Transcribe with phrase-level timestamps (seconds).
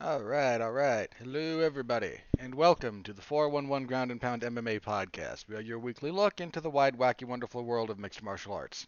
[0.00, 1.12] All right, all right.
[1.18, 5.48] Hello, everybody, and welcome to the 411 Ground and Pound MMA podcast.
[5.48, 8.86] We are your weekly look into the wide, wacky, wonderful world of mixed martial arts.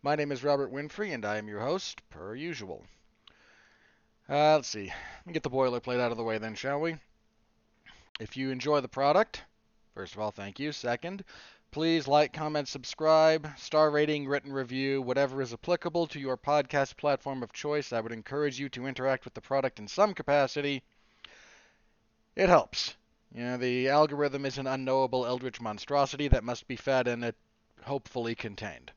[0.00, 2.86] My name is Robert Winfree, and I am your host, per usual.
[4.26, 4.86] Uh, let's see.
[4.86, 6.96] Let me get the boilerplate out of the way then, shall we?
[8.18, 9.44] If you enjoy the product,
[9.94, 10.72] first of all, thank you.
[10.72, 11.24] Second,
[11.74, 17.42] Please like, comment, subscribe, star rating, written review, whatever is applicable to your podcast platform
[17.42, 17.92] of choice.
[17.92, 20.84] I would encourage you to interact with the product in some capacity.
[22.36, 22.94] It helps.
[23.34, 27.34] You know, the algorithm is an unknowable eldritch monstrosity that must be fed and it
[27.82, 28.92] hopefully contained.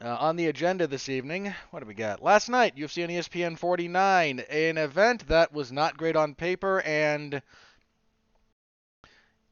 [0.00, 2.22] Uh, on the agenda this evening, what do we got?
[2.22, 7.42] Last night, UFC on ESPN 49, an event that was not great on paper and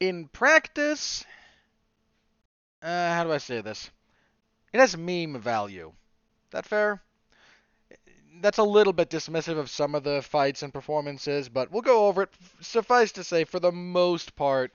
[0.01, 1.25] in practice,
[2.83, 3.91] uh, how do I say this?
[4.73, 5.93] It has meme value.
[6.51, 7.03] That fair?
[8.41, 12.07] That's a little bit dismissive of some of the fights and performances, but we'll go
[12.07, 12.31] over it.
[12.61, 14.73] Suffice to say, for the most part,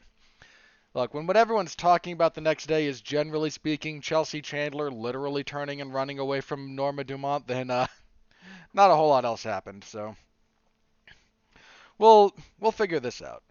[0.94, 5.44] look, when what everyone's talking about the next day is generally speaking Chelsea Chandler literally
[5.44, 7.88] turning and running away from Norma Dumont, then uh,
[8.74, 9.86] not a whole lot else happened.
[9.86, 10.16] So
[11.98, 13.44] we'll we'll figure this out.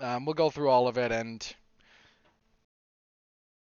[0.00, 1.54] Um, we'll go through all of it and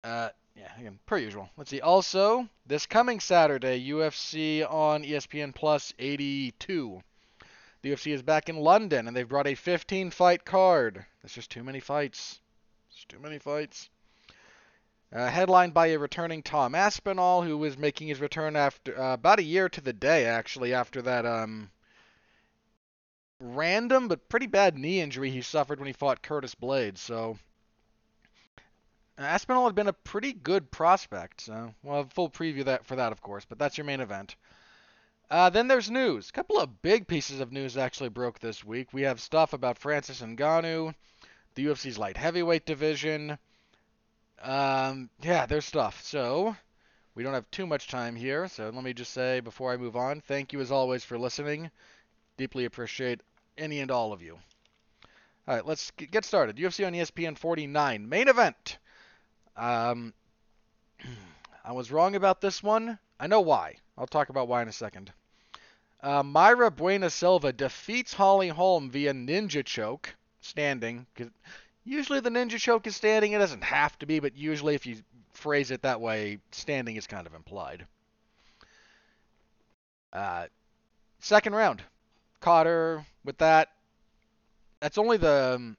[0.03, 1.49] uh, yeah, again, per usual.
[1.57, 1.81] Let's see.
[1.81, 7.01] Also, this coming Saturday, UFC on ESPN Plus 82.
[7.81, 11.05] The UFC is back in London and they've brought a 15 fight card.
[11.21, 12.39] That's just too many fights.
[12.91, 13.89] It's too many fights.
[15.11, 19.39] Uh, headlined by a returning Tom Aspinall, who was making his return after uh, about
[19.39, 21.71] a year to the day, actually, after that um,
[23.39, 26.97] random but pretty bad knee injury he suffered when he fought Curtis Blaydes.
[26.97, 27.37] So
[29.19, 31.41] Aspinall had been a pretty good prospect.
[31.41, 33.45] So we'll have full preview that for that, of course.
[33.45, 34.35] But that's your main event.
[35.29, 36.29] Uh, then there's news.
[36.29, 38.93] A couple of big pieces of news actually broke this week.
[38.93, 40.95] We have stuff about Francis Ngannou,
[41.55, 43.37] the UFC's light heavyweight division.
[44.41, 46.01] Um, yeah, there's stuff.
[46.03, 46.55] So
[47.13, 48.47] we don't have too much time here.
[48.47, 51.69] So let me just say before I move on, thank you as always for listening.
[52.37, 53.21] Deeply appreciate
[53.59, 54.39] any and all of you.
[55.47, 56.57] All right, let's get started.
[56.57, 58.77] UFC on ESPN 49 main event.
[59.57, 60.13] Um,
[61.65, 62.97] I was wrong about this one.
[63.19, 63.75] I know why.
[63.97, 65.11] I'll talk about why in a second.
[66.01, 71.05] Uh, Mayra Bueno Silva defeats Holly Holm via ninja choke, standing.
[71.83, 73.33] Usually the ninja choke is standing.
[73.33, 74.97] It doesn't have to be, but usually if you
[75.33, 77.85] phrase it that way, standing is kind of implied.
[80.13, 80.47] Uh,
[81.19, 81.83] second round.
[82.43, 83.69] Her with that.
[84.79, 85.77] That's only the um,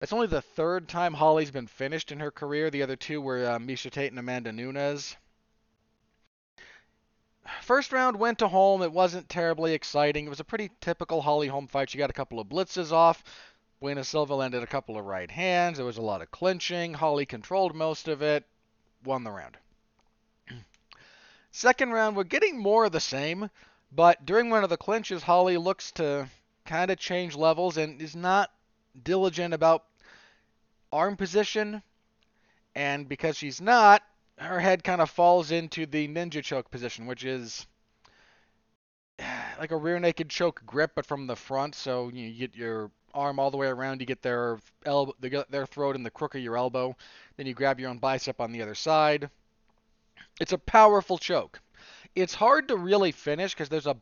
[0.00, 2.70] that's only the third time Holly's been finished in her career.
[2.70, 5.16] The other two were uh, Miesha Tate and Amanda Nunes.
[7.62, 8.82] First round went to Holm.
[8.82, 10.26] It wasn't terribly exciting.
[10.26, 11.90] It was a pretty typical Holly Holm fight.
[11.90, 13.24] She got a couple of blitzes off.
[13.80, 15.78] Bueno Silva landed a couple of right hands.
[15.78, 16.94] There was a lot of clinching.
[16.94, 18.44] Holly controlled most of it.
[19.04, 19.56] Won the round.
[21.52, 23.50] Second round, we're getting more of the same.
[23.90, 26.28] But during one of the clinches, Holly looks to
[26.64, 28.50] kind of change levels and is not
[29.02, 29.84] diligent about
[30.92, 31.82] arm position.
[32.74, 34.02] And because she's not,
[34.36, 37.66] her head kind of falls into the ninja choke position, which is
[39.58, 41.74] like a rear naked choke grip, but from the front.
[41.74, 44.00] So you, get your arm all the way around.
[44.00, 45.14] You get their elbow,
[45.48, 46.94] their throat in the crook of your elbow.
[47.36, 49.30] Then you grab your own bicep on the other side.
[50.40, 51.60] It's a powerful choke
[52.14, 53.96] it's hard to really finish because there's a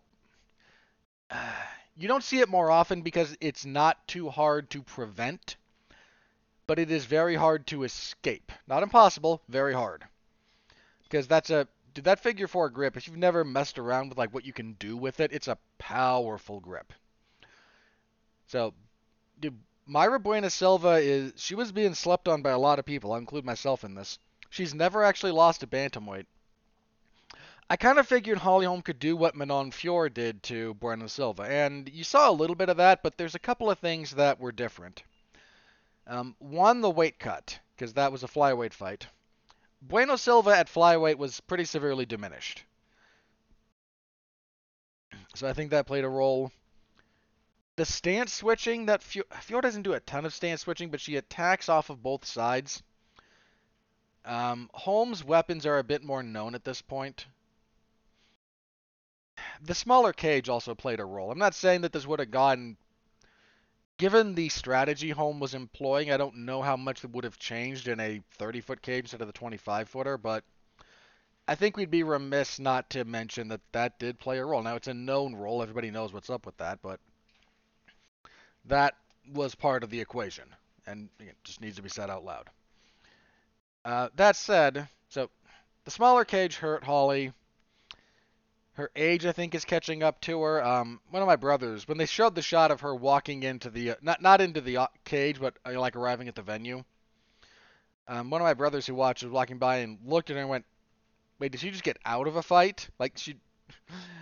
[1.31, 1.53] uh,
[1.97, 5.57] you don't see it more often because it's not too hard to prevent,
[6.67, 8.53] but it is very hard to escape.
[8.67, 10.05] Not impossible, very hard.
[11.05, 12.97] Because that's a dude, that figure four grip.
[12.97, 15.59] If you've never messed around with like what you can do with it, it's a
[15.79, 16.93] powerful grip.
[18.49, 18.75] So,
[19.41, 23.13] dude, Mayra Bueno Silva is she was being slept on by a lot of people.
[23.13, 24.19] I include myself in this.
[24.51, 26.27] She's never actually lost a bantamweight.
[27.69, 31.43] I kind of figured Holly Holm could do what Manon Fiorot did to Bueno Silva,
[31.43, 34.39] and you saw a little bit of that, but there's a couple of things that
[34.39, 35.03] were different.
[36.07, 39.09] Um, one, the weight cut, because that was a flyweight fight.
[39.83, 42.63] Bueno Silva at flyweight was pretty severely diminished.
[45.35, 46.53] So I think that played a role.
[47.75, 51.69] The stance switching that Fior doesn't do a ton of stance switching, but she attacks
[51.69, 52.85] off of both sides.
[54.25, 57.27] Um, Holm's weapons are a bit more known at this point
[59.63, 61.31] the smaller cage also played a role.
[61.31, 62.77] I'm not saying that this would have gone.
[63.99, 67.89] Given the strategy Holm was employing, I don't know how much it would have changed
[67.89, 70.45] in a 30 foot cage instead of the 25 footer, but
[71.49, 74.63] I think we'd be remiss not to mention that that did play a role.
[74.63, 77.01] Now it's a known role; everybody knows what's up with that, but
[78.67, 78.95] that
[79.33, 80.45] was part of the equation,
[80.87, 82.51] and it just needs to be said out loud.
[83.85, 85.31] Uh, that said, so
[85.85, 87.33] the smaller cage hurt Holly.
[88.77, 90.63] Her age, I think, is catching up to her.
[90.63, 93.93] Um, one of my brothers, when they showed the shot of her walking into the
[93.93, 96.85] uh, not not into the uh, cage, but uh, like arriving at the venue,
[98.07, 100.51] um, one of my brothers who watched was walking by and looked at her and
[100.51, 100.67] went,
[101.39, 102.91] "Wait, did she just get out of a fight?
[102.99, 103.37] Like she,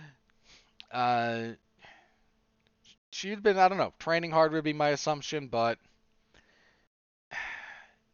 [0.91, 1.47] uh,
[3.11, 5.79] she'd been I don't know training hard would be my assumption, but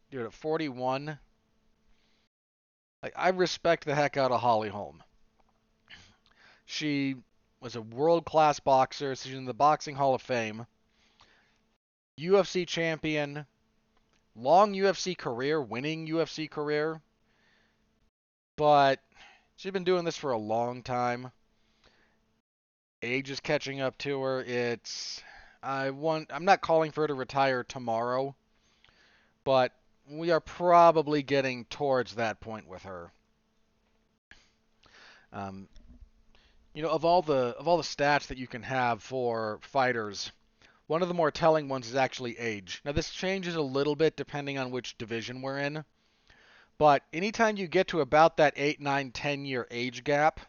[0.09, 1.19] dude, at 41,
[3.03, 5.03] like I respect the heck out of Holly Holm."
[6.71, 7.17] She
[7.59, 9.13] was a world class boxer.
[9.13, 10.65] She's in the Boxing Hall of Fame.
[12.17, 13.45] UFC champion.
[14.37, 17.01] Long UFC career, winning UFC career.
[18.55, 19.01] But
[19.57, 21.33] she's been doing this for a long time.
[23.01, 24.41] Age is catching up to her.
[24.41, 25.21] It's
[25.61, 28.33] I want I'm not calling for her to retire tomorrow,
[29.43, 29.73] but
[30.09, 33.11] we are probably getting towards that point with her.
[35.33, 35.67] Um,
[36.73, 40.31] you know, of all the of all the stats that you can have for fighters,
[40.87, 42.81] one of the more telling ones is actually age.
[42.85, 45.83] Now this changes a little bit depending on which division we're in.
[46.77, 50.39] But anytime you get to about that 8, 9, 10 year age gap,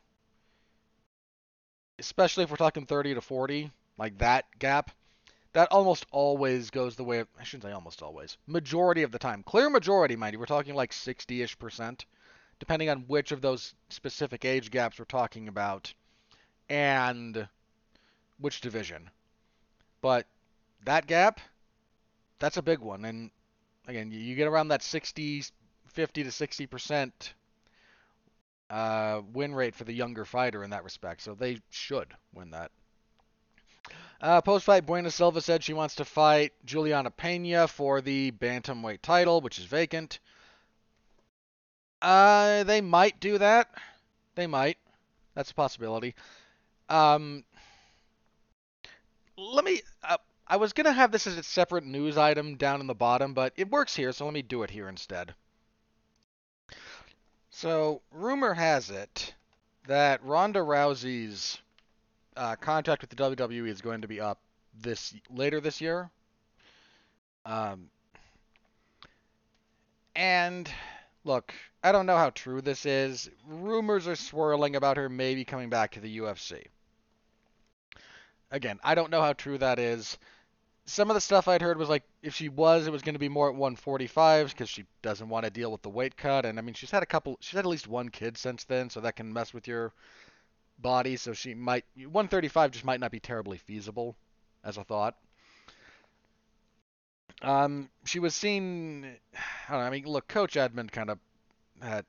[1.98, 4.92] especially if we're talking 30 to 40, like that gap,
[5.52, 9.19] that almost always goes the way of, I shouldn't say almost always, majority of the
[9.19, 9.42] time.
[9.42, 12.06] Clear majority, mind you, we're talking like 60 ish percent,
[12.60, 15.92] depending on which of those specific age gaps we're talking about
[16.72, 17.46] and
[18.40, 19.10] which division.
[20.00, 20.26] But
[20.86, 21.38] that gap,
[22.38, 23.04] that's a big one.
[23.04, 23.30] And
[23.86, 25.44] again, you get around that 60,
[25.88, 27.34] 50 to 60 percent
[28.70, 31.20] uh, win rate for the younger fighter in that respect.
[31.20, 32.70] So they should win that.
[34.22, 39.02] Uh, Post fight, Bueno Silva said she wants to fight Juliana Pena for the bantamweight
[39.02, 40.20] title, which is vacant.
[42.00, 43.69] Uh, they might do that.
[44.36, 44.78] They might.
[45.34, 46.14] That's a possibility.
[46.92, 47.42] Um,
[49.38, 49.80] let me.
[50.06, 53.32] Uh, I was gonna have this as a separate news item down in the bottom,
[53.32, 55.34] but it works here, so let me do it here instead.
[57.48, 59.34] So, rumor has it
[59.86, 61.58] that Ronda Rousey's
[62.36, 64.38] uh, contract with the WWE is going to be up
[64.78, 66.10] this later this year.
[67.46, 67.88] Um,
[70.14, 70.70] and
[71.24, 73.30] look, I don't know how true this is.
[73.46, 76.66] Rumors are swirling about her maybe coming back to the UFC
[78.52, 80.19] again, I don't know how true that is.
[80.84, 83.20] Some of the stuff I'd heard was like if she was, it was going to
[83.20, 86.44] be more at 145 because she doesn't want to deal with the weight cut.
[86.44, 88.90] And I mean, she's had a couple, she's had at least one kid since then,
[88.90, 89.93] so that can mess with your
[90.78, 91.16] body.
[91.16, 94.16] So she might 135 just might not be terribly feasible
[94.62, 95.16] as a thought.
[97.40, 99.05] Um, she was seen.
[99.69, 101.19] I, don't know, I mean, look, Coach Edmond kind of
[101.81, 102.05] had.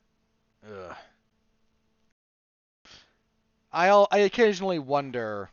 [0.67, 0.95] Ugh.
[3.71, 5.49] I I occasionally wonder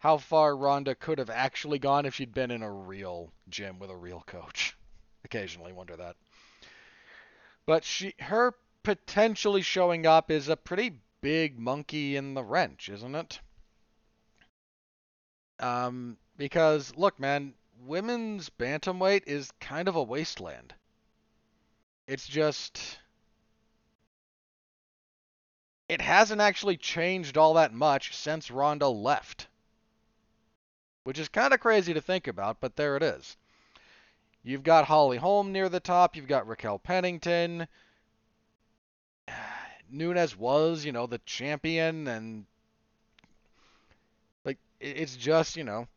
[0.00, 3.90] how far Ronda could have actually gone if she'd been in a real gym with
[3.90, 4.74] a real coach.
[5.24, 6.16] Occasionally wonder that.
[7.66, 13.14] But she her potentially showing up is a pretty big monkey in the wrench, isn't
[13.14, 13.40] it?
[15.58, 17.52] Um, because look, man,
[17.84, 20.72] women's bantamweight is kind of a wasteland.
[22.06, 22.98] It's just
[25.90, 29.48] it hasn't actually changed all that much since Ronda left
[31.04, 33.36] which is kind of crazy to think about, but there it is.
[34.42, 36.16] You've got Holly Holm near the top.
[36.16, 37.68] You've got Raquel Pennington.
[39.90, 42.46] Nunes was, you know, the champion, and
[44.44, 45.88] like it's just, you know,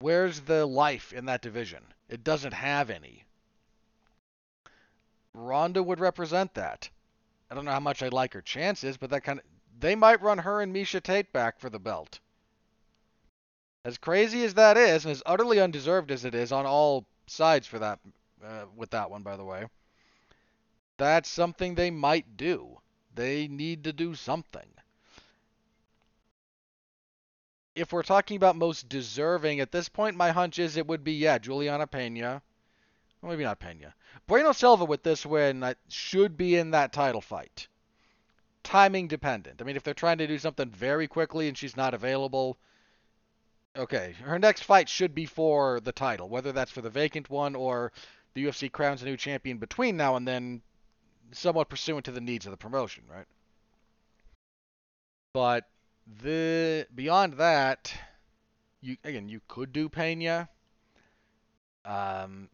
[0.00, 1.82] where's the life in that division?
[2.08, 3.24] It doesn't have any.
[5.34, 6.88] Ronda would represent that.
[7.50, 9.44] I don't know how much I like her chances, but that kind of
[9.78, 12.18] they might run her and Miesha Tate back for the belt.
[13.84, 17.66] As crazy as that is, and as utterly undeserved as it is on all sides
[17.66, 18.00] for that,
[18.44, 19.66] uh, with that one, by the way,
[20.96, 22.80] that's something they might do.
[23.14, 24.68] They need to do something.
[27.74, 31.12] If we're talking about most deserving at this point, my hunch is it would be,
[31.12, 32.42] yeah, Juliana Pena.
[33.22, 33.94] Well, maybe not Pena.
[34.26, 37.68] Bueno Silva with this win should be in that title fight.
[38.64, 39.62] Timing dependent.
[39.62, 42.58] I mean, if they're trying to do something very quickly and she's not available,
[43.78, 47.54] Okay, her next fight should be for the title, whether that's for the vacant one
[47.54, 47.92] or
[48.34, 50.62] the UFC crowns a new champion between now and then.
[51.30, 53.26] somewhat pursuant to the needs of the promotion, right?
[55.32, 55.68] But
[56.22, 57.92] the beyond that,
[58.80, 60.48] you again you could do Pena.
[61.84, 62.48] Um,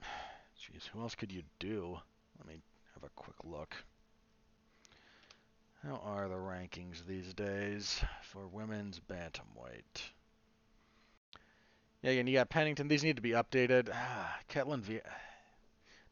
[0.60, 1.98] jeez, who else could you do?
[2.38, 2.60] Let me
[2.92, 3.74] have a quick look.
[5.86, 10.10] How are the rankings these days for women's bantamweight?
[12.04, 12.86] Yeah, and you got Pennington.
[12.86, 13.88] These need to be updated.
[13.90, 15.10] Ah, Ketlin Vieira.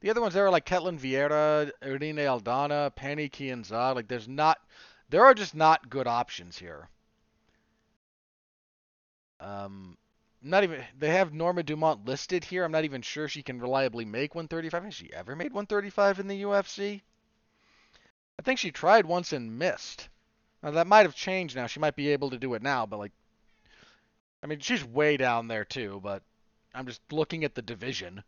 [0.01, 3.95] The other ones there are like Ketlin Vieira, Irene Aldana, Pannie Kianzad.
[3.95, 4.59] Like, there's not,
[5.11, 6.89] there are just not good options here.
[9.39, 9.99] Um,
[10.41, 12.65] not even they have Norma Dumont listed here.
[12.65, 14.85] I'm not even sure she can reliably make 135.
[14.85, 17.03] Has she ever made 135 in the UFC?
[18.39, 20.09] I think she tried once and missed.
[20.63, 21.67] Now that might have changed now.
[21.67, 23.13] She might be able to do it now, but like
[24.43, 26.23] I mean, she's way down there too, but
[26.75, 28.25] I'm just looking at the division.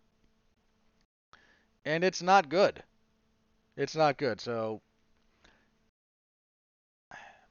[1.84, 2.82] And it's not good.
[3.76, 4.40] It's not good.
[4.40, 4.80] So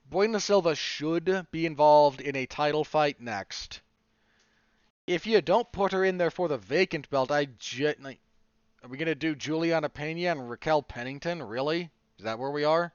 [0.10, 3.82] Bueno Silva should be involved in a title fight next.
[5.06, 7.48] If you don't put her in there for the vacant belt, I
[8.00, 8.20] like,
[8.84, 11.44] are we gonna do Juliana Pena and Raquel Pennington?
[11.44, 11.90] Really?
[12.18, 12.94] Is that where we are?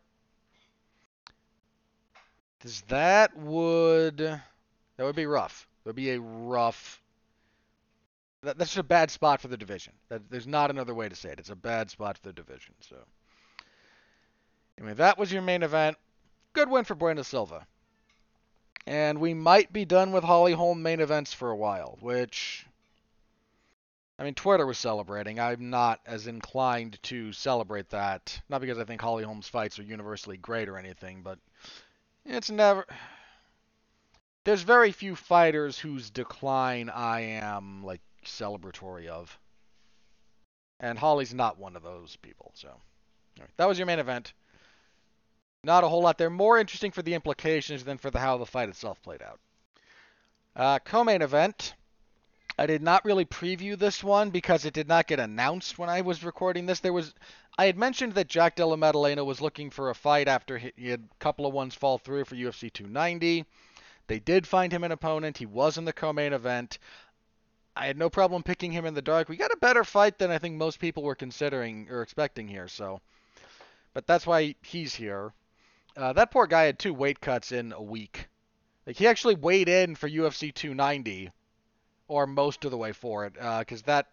[2.61, 4.41] Does that would
[4.99, 5.67] that would be rough.
[5.83, 7.01] That would be a rough.
[8.43, 9.95] That, that's just a bad spot for the division.
[10.11, 11.39] That, there's not another way to say it.
[11.39, 12.75] It's a bad spot for the division.
[12.81, 12.97] So,
[14.77, 15.97] anyway, that was your main event.
[16.53, 17.67] Good win for Bueno Silva.
[18.87, 22.67] And we might be done with Holly Holm main events for a while, which
[24.19, 25.39] I mean, Twitter was celebrating.
[25.39, 28.41] I'm not as inclined to celebrate that.
[28.49, 31.39] Not because I think Holly Holm's fights are universally great or anything, but
[32.25, 32.85] it's never.
[34.45, 39.39] There's very few fighters whose decline I am, like, celebratory of.
[40.81, 42.81] And Holly's not one of those people, so.
[43.57, 44.33] That was your main event.
[45.65, 46.31] Not a whole lot there.
[46.31, 49.41] More interesting for the implications than for the how the fight itself played out.
[50.55, 51.75] Uh, co-main event.
[52.61, 56.01] I did not really preview this one because it did not get announced when I
[56.01, 56.81] was recording this.
[56.81, 57.15] There was,
[57.57, 61.09] I had mentioned that Jack Della Maddalena was looking for a fight after he had
[61.09, 63.45] a couple of ones fall through for UFC 290.
[64.09, 65.39] They did find him an opponent.
[65.39, 66.79] He was in the co-main event.
[67.77, 69.29] I had no problem picking him in the dark.
[69.29, 72.67] We got a better fight than I think most people were considering or expecting here.
[72.67, 73.01] So,
[73.95, 75.33] but that's why he's here.
[75.97, 78.29] Uh, that poor guy had two weight cuts in a week.
[78.87, 81.31] Like he actually weighed in for UFC 290
[82.09, 84.07] or most of the way for it, because uh, that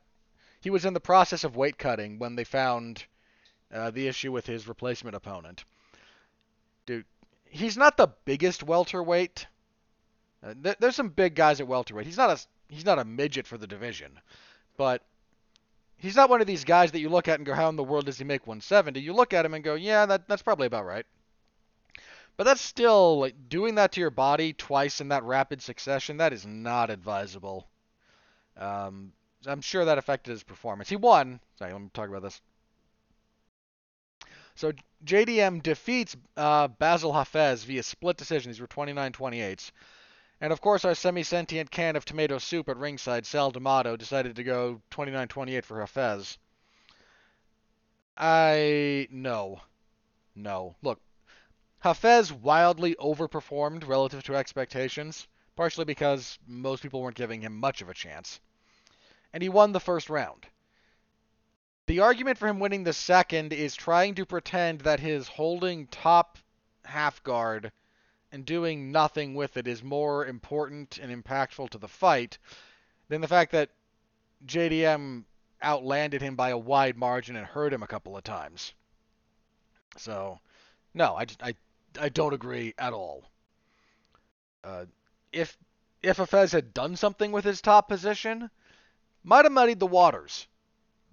[0.60, 3.06] he was in the process of weight cutting when they found
[3.74, 5.64] uh, the issue with his replacement opponent.
[6.86, 7.06] Dude,
[7.46, 9.48] he's not the biggest welterweight.
[10.46, 12.06] Uh, th- there's some big guys at welterweight.
[12.06, 14.20] He's not a he's not a midget for the division,
[14.78, 15.02] but
[15.98, 17.84] he's not one of these guys that you look at and go, how in the
[17.84, 19.00] world does he make 170?
[19.00, 21.06] You look at him and go, yeah, that that's probably about right.
[22.38, 26.18] But that's still like doing that to your body twice in that rapid succession.
[26.18, 27.68] That is not advisable.
[28.58, 29.14] Um,
[29.48, 30.90] I'm sure that affected his performance.
[30.90, 31.40] He won.
[31.58, 32.42] Sorry, let me talk about this.
[34.56, 34.74] So
[35.06, 38.52] JDM defeats uh, Bassil Hafez via split decision.
[38.52, 39.72] These were 29-28s.
[40.46, 44.44] And of course, our semi-sentient can of tomato soup at ringside, Sal D'Amato, decided to
[44.44, 46.38] go 29-28 for Hafez.
[48.16, 49.62] I no,
[50.36, 50.76] no.
[50.84, 51.02] Look,
[51.84, 57.90] Hafez wildly overperformed relative to expectations, partially because most people weren't giving him much of
[57.90, 58.40] a chance
[59.34, 60.46] and he won the first round.
[61.88, 66.38] The argument for him winning the second is trying to pretend that his holding top
[66.84, 67.72] half guard
[68.36, 72.38] and doing nothing with it is more important and impactful to the fight
[73.08, 73.70] than the fact that
[74.46, 75.24] JDM
[75.62, 78.74] outlanded him by a wide margin and hurt him a couple of times.
[79.96, 80.38] So,
[80.94, 81.56] no, I, I,
[81.98, 83.24] I don't agree at all.
[84.66, 84.86] Uh,
[85.32, 85.58] if
[86.04, 88.52] if Hafez had done something with his top position,
[89.24, 90.46] might have muddied the waters.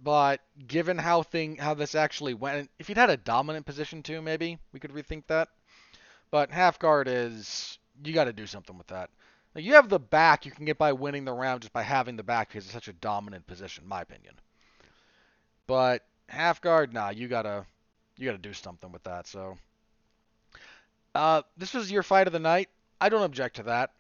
[0.03, 4.21] But given how thing how this actually went, if he'd had a dominant position too,
[4.21, 5.49] maybe we could rethink that.
[6.33, 9.11] But half guard is you got to do something with that.
[9.55, 12.17] Now, you have the back, you can get by winning the round just by having
[12.17, 14.35] the back because it's such a dominant position, my opinion.
[15.67, 17.67] But half guard, nah, you gotta
[18.17, 19.27] you gotta do something with that.
[19.27, 19.59] So,
[21.15, 22.71] uh, this was your fight of the night.
[22.99, 23.93] I don't object to that.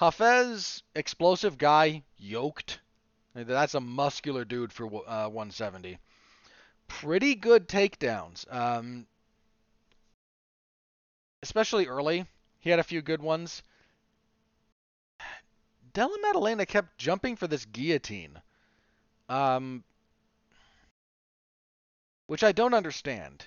[0.00, 2.80] Hafez, explosive guy, yoked.
[3.34, 5.98] That's a muscular dude for uh, 170.
[6.88, 9.06] Pretty good takedowns, um,
[11.44, 12.24] especially early.
[12.60, 13.62] He had a few good ones.
[15.92, 18.40] Della Maddalena kept jumping for this guillotine,
[19.28, 19.84] um,
[22.26, 23.46] which I don't understand.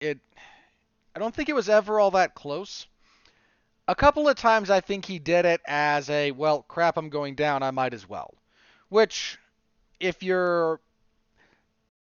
[0.00, 0.20] it
[1.16, 2.86] I don't think it was ever all that close.
[3.88, 7.34] A couple of times I think he did it as a, well, crap, I'm going
[7.34, 8.34] down, I might as well.
[8.88, 9.36] Which
[9.98, 10.80] if you're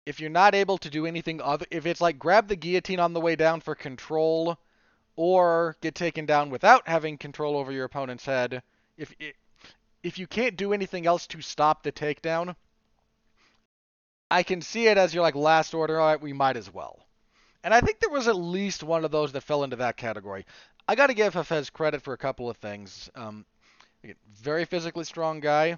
[0.07, 3.12] if you're not able to do anything other if it's like grab the guillotine on
[3.12, 4.59] the way down for control
[5.16, 8.62] or get taken down without having control over your opponent's head,
[8.97, 9.14] if
[10.02, 12.54] if you can't do anything else to stop the takedown,
[14.30, 17.07] I can see it as your like last order, all right, we might as well.
[17.62, 20.47] And I think there was at least one of those that fell into that category.
[20.88, 23.11] I got to give Hafez credit for a couple of things.
[23.14, 23.45] Um,
[24.33, 25.76] very physically strong guy,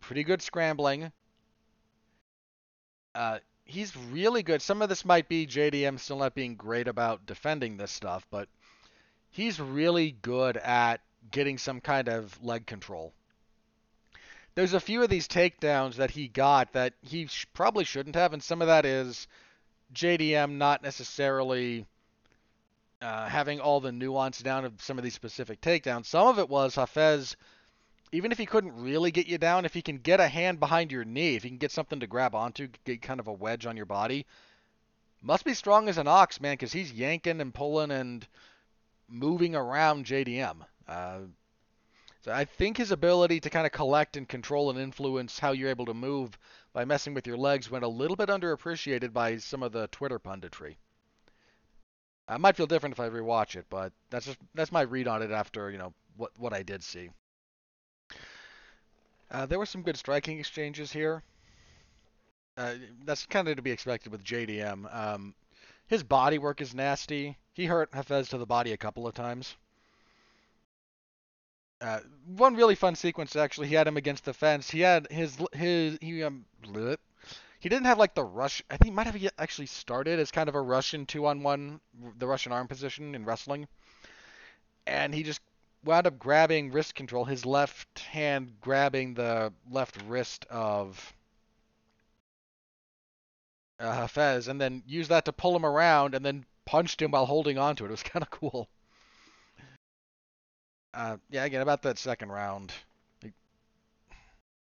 [0.00, 1.12] pretty good scrambling.
[3.14, 4.62] Uh, he's really good.
[4.62, 8.48] Some of this might be JDM still not being great about defending this stuff, but
[9.30, 13.12] he's really good at getting some kind of leg control.
[14.54, 18.32] There's a few of these takedowns that he got that he sh- probably shouldn't have,
[18.32, 19.26] and some of that is
[19.92, 21.86] JDM not necessarily
[23.02, 26.06] uh, having all the nuance down of some of these specific takedowns.
[26.06, 27.34] Some of it was Hafez,
[28.14, 30.92] even if he couldn't really get you down, if he can get a hand behind
[30.92, 33.66] your knee, if he can get something to grab onto, get kind of a wedge
[33.66, 34.24] on your body,
[35.20, 38.28] must be strong as an ox, man, because he's yanking and pulling and
[39.08, 40.58] moving around JDM.
[40.86, 41.22] Uh,
[42.20, 45.70] so I think his ability to kind of collect and control and influence how you're
[45.70, 46.38] able to move
[46.72, 50.20] by messing with your legs went a little bit underappreciated by some of the Twitter
[50.20, 50.76] punditry.
[52.28, 55.20] I might feel different if I rewatch it, but that's just that's my read on
[55.20, 57.10] it after you know what what I did see.
[59.34, 61.20] Uh, there were some good striking exchanges here.
[62.56, 62.74] Uh,
[63.04, 64.86] that's kind of to be expected with JDM.
[64.94, 65.34] Um,
[65.88, 67.36] his body work is nasty.
[67.52, 69.56] He hurt Hafez to the body a couple of times.
[71.80, 71.98] Uh,
[72.36, 73.66] one really fun sequence actually.
[73.66, 74.70] He had him against the fence.
[74.70, 76.96] He had his his he um bleh.
[77.58, 78.62] he didn't have like the rush.
[78.70, 81.80] I think he might have actually started as kind of a Russian two on one,
[82.18, 83.66] the Russian arm position in wrestling,
[84.86, 85.40] and he just
[85.84, 87.24] wound up grabbing wrist control.
[87.24, 91.14] His left hand grabbing the left wrist of
[93.78, 97.26] uh, Hafez, and then used that to pull him around, and then punched him while
[97.26, 97.88] holding onto it.
[97.88, 98.68] It was kind of cool.
[100.92, 102.72] Uh, yeah, again, about that second round.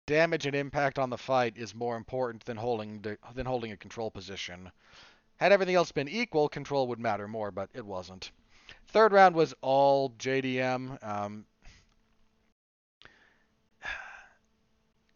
[0.06, 3.76] damage and impact on the fight is more important than holding the, than holding a
[3.76, 4.70] control position.
[5.36, 8.30] Had everything else been equal, control would matter more, but it wasn't.
[8.88, 11.02] Third round was all JDM.
[11.02, 11.46] Um,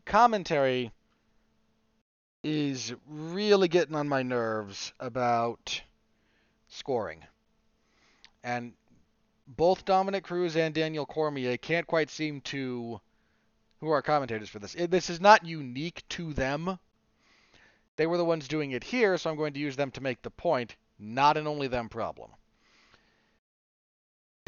[0.04, 0.90] commentary
[2.42, 5.82] is really getting on my nerves about
[6.68, 7.24] scoring.
[8.42, 8.72] And
[9.46, 13.00] both Dominick Cruz and Daniel Cormier can't quite seem to.
[13.80, 14.74] Who are commentators for this?
[14.74, 16.80] This is not unique to them.
[17.94, 20.20] They were the ones doing it here, so I'm going to use them to make
[20.22, 20.74] the point.
[20.98, 22.30] Not an only them problem.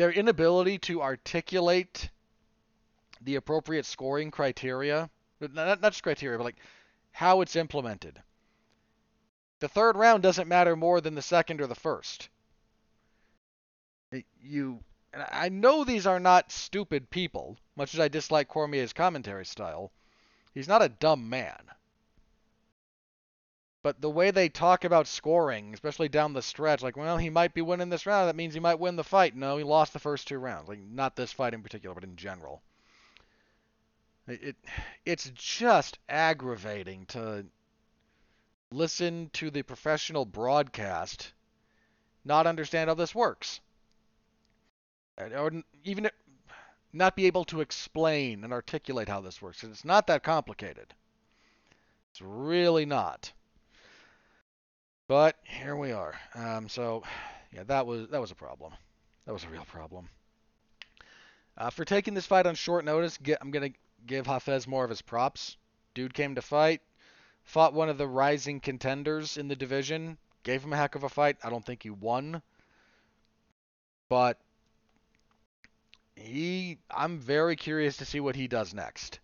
[0.01, 2.09] Their inability to articulate
[3.21, 5.11] the appropriate scoring criteria,
[5.43, 6.57] not, not just criteria, but like
[7.13, 8.23] how it's implemented.
[9.59, 12.31] The third round doesn't matter more than the second or the first.
[14.41, 14.83] You
[15.13, 19.93] and I know these are not stupid people, much as I dislike Cormier's commentary style.
[20.55, 21.71] He's not a dumb man.
[23.83, 27.55] But the way they talk about scoring, especially down the stretch, like, well, he might
[27.55, 29.35] be winning this round, that means he might win the fight.
[29.35, 30.69] No, he lost the first two rounds.
[30.69, 32.63] Like, not this fight in particular, but in general.
[34.27, 34.57] It, it
[35.07, 37.47] it's just aggravating to
[38.71, 41.33] listen to the professional broadcast,
[42.25, 43.61] not understand how this works
[45.21, 45.51] or
[45.85, 46.11] even
[46.93, 49.63] not be able to explain and articulate how this works.
[49.63, 50.95] It's not that complicated.
[52.11, 53.33] It's really not.
[55.11, 56.15] But here we are.
[56.37, 57.03] Um, so,
[57.53, 58.75] yeah, that was that was a problem.
[59.27, 60.09] That was a real problem.
[61.59, 63.73] Uh, for taking this fight on short notice, get, I'm gonna
[64.07, 65.57] give Hafez more of his props.
[65.95, 66.81] Dude came to fight,
[67.43, 71.09] fought one of the rising contenders in the division, gave him a heck of a
[71.09, 71.39] fight.
[71.43, 72.41] I don't think he won,
[74.09, 74.39] but
[76.15, 79.19] he I'm very curious to see what he does next.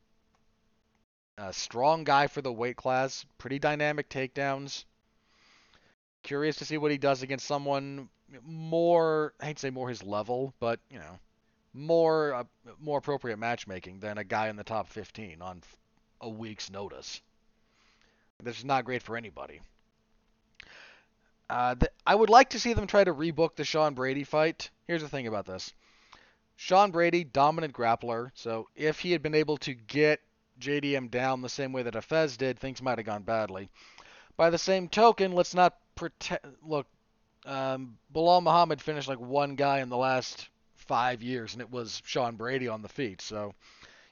[1.39, 4.85] A strong guy for the weight class, pretty dynamic takedowns.
[6.27, 8.09] Curious to see what he does against someone
[8.45, 11.19] more I hate to say more his level, but you know,
[11.73, 12.45] more uh,
[12.81, 15.63] more appropriate matchmaking than a guy in the top 15 on
[16.21, 17.21] a week's notice.
[18.43, 19.61] This is not great for anybody.
[21.49, 24.71] Uh, th- I would like to see them try to rebook the Sean Brady fight.
[24.89, 25.73] Here's the thing about this.
[26.57, 28.33] Sean Brady, dominant grappler.
[28.35, 30.21] So if he had been able to get
[30.61, 33.69] JDM down the same way that Hafez did, things might have gone badly.
[34.37, 36.41] By the same token, let's not pretend.
[36.63, 36.87] Look,
[37.45, 42.03] Um, Belal Muhammad finished like one guy in the last five years, and it was
[42.05, 43.21] Sean Brady on the feet.
[43.21, 43.55] So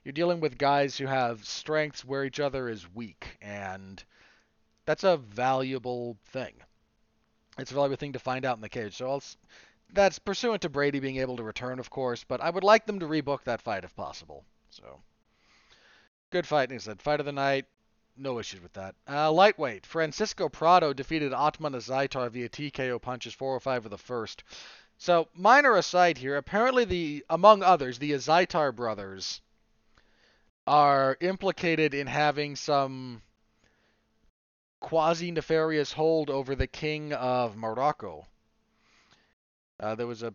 [0.04, 4.02] you're dealing with guys who have strengths where each other is weak, and
[4.86, 6.54] that's a valuable thing.
[7.58, 8.96] It's a valuable thing to find out in the cage.
[8.96, 9.22] So I'll,
[9.92, 13.00] that's pursuant to Brady being able to return, of course, but I would like them
[13.00, 14.44] to rebook that fight if possible.
[14.70, 15.00] So
[16.30, 16.70] good fight.
[16.70, 17.66] He said, fight of the night.
[18.16, 18.94] No issues with that.
[19.09, 19.87] Uh, lightweight.
[19.87, 24.44] Francisco Prado defeated Otman Azaitar via TKO punches 405 of the first.
[24.98, 29.40] So, minor aside here, apparently the among others, the Azaitar brothers
[30.66, 33.22] are implicated in having some
[34.81, 38.27] quasi nefarious hold over the king of Morocco.
[39.81, 40.35] Uh, there was a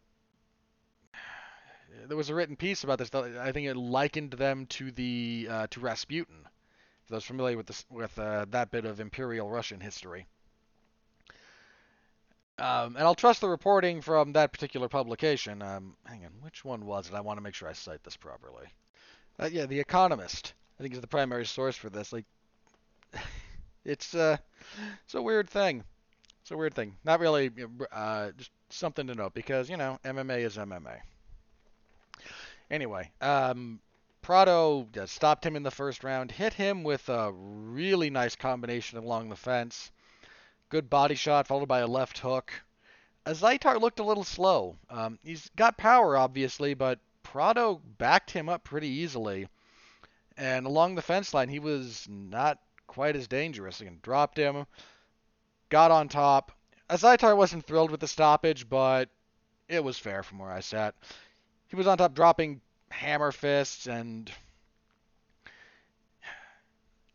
[2.07, 3.13] there was a written piece about this.
[3.13, 6.47] I think it likened them to the uh, to Rasputin.
[7.09, 10.27] Those familiar with this, with uh, that bit of Imperial Russian history.
[12.59, 15.61] Um, and I'll trust the reporting from that particular publication.
[15.61, 17.15] Um, hang on, which one was it?
[17.15, 18.67] I want to make sure I cite this properly.
[19.39, 20.53] Uh, yeah, The Economist.
[20.79, 22.13] I think is the primary source for this.
[22.13, 22.25] Like,
[23.85, 24.37] it's uh,
[25.05, 25.83] it's a weird thing.
[26.41, 26.95] It's a weird thing.
[27.03, 27.51] Not really,
[27.91, 30.99] uh, just something to note because you know MMA is MMA.
[32.71, 33.79] Anyway, um,
[34.21, 38.97] Prado uh, stopped him in the first round, hit him with a really nice combination
[38.97, 39.91] along the fence.
[40.69, 42.53] Good body shot followed by a left hook.
[43.25, 44.77] Uh, Azaitar looked a little slow.
[44.89, 49.47] Um, he's got power, obviously, but Prado backed him up pretty easily.
[50.37, 53.81] And along the fence line, he was not quite as dangerous.
[53.81, 54.65] Again, dropped him,
[55.69, 56.51] got on top.
[56.89, 59.09] Uh, Azaitar wasn't thrilled with the stoppage, but
[59.67, 60.95] it was fair from where I sat.
[61.67, 64.31] He was on top dropping hammer fists and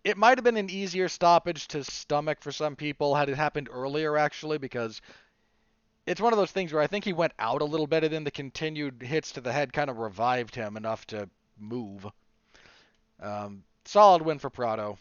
[0.04, 3.68] it might have been an easier stoppage to stomach for some people had it happened
[3.72, 5.00] earlier actually because
[6.06, 8.12] it's one of those things where I think he went out a little bit and
[8.12, 12.06] then the continued hits to the head kind of revived him enough to move.
[13.20, 14.98] Um, solid win for Prado.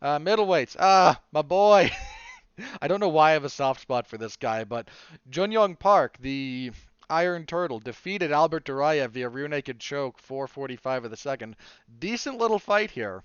[0.00, 0.76] Uh, middleweights.
[0.78, 1.90] Ah, my boy.
[2.80, 4.88] I don't know why I have a soft spot for this guy, but
[5.28, 6.72] Jun Yong Park, the
[7.10, 11.56] Iron Turtle, defeated Albert Duraev via rear naked choke, 445 of the second.
[11.98, 13.22] Decent little fight here.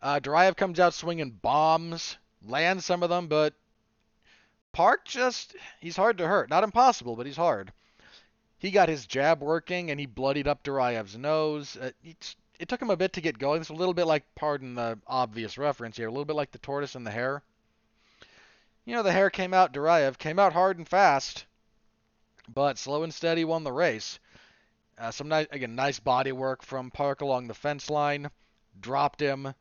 [0.00, 3.54] Uh, Duraev comes out swinging bombs, lands some of them, but
[4.72, 6.50] Park just, he's hard to hurt.
[6.50, 7.72] Not impossible, but he's hard.
[8.58, 11.76] He got his jab working, and he bloodied up Duraev's nose.
[11.76, 11.90] Uh,
[12.58, 13.60] it took him a bit to get going.
[13.60, 16.58] It's a little bit like, pardon the obvious reference here, a little bit like the
[16.58, 17.42] tortoise and the hare.
[18.84, 21.46] You know, the hare came out, Duraev came out hard and fast,
[22.48, 24.18] but slow and steady won the race.
[24.98, 28.30] Uh, some nice, again, nice body work from Park along the fence line.
[28.78, 29.54] Dropped him.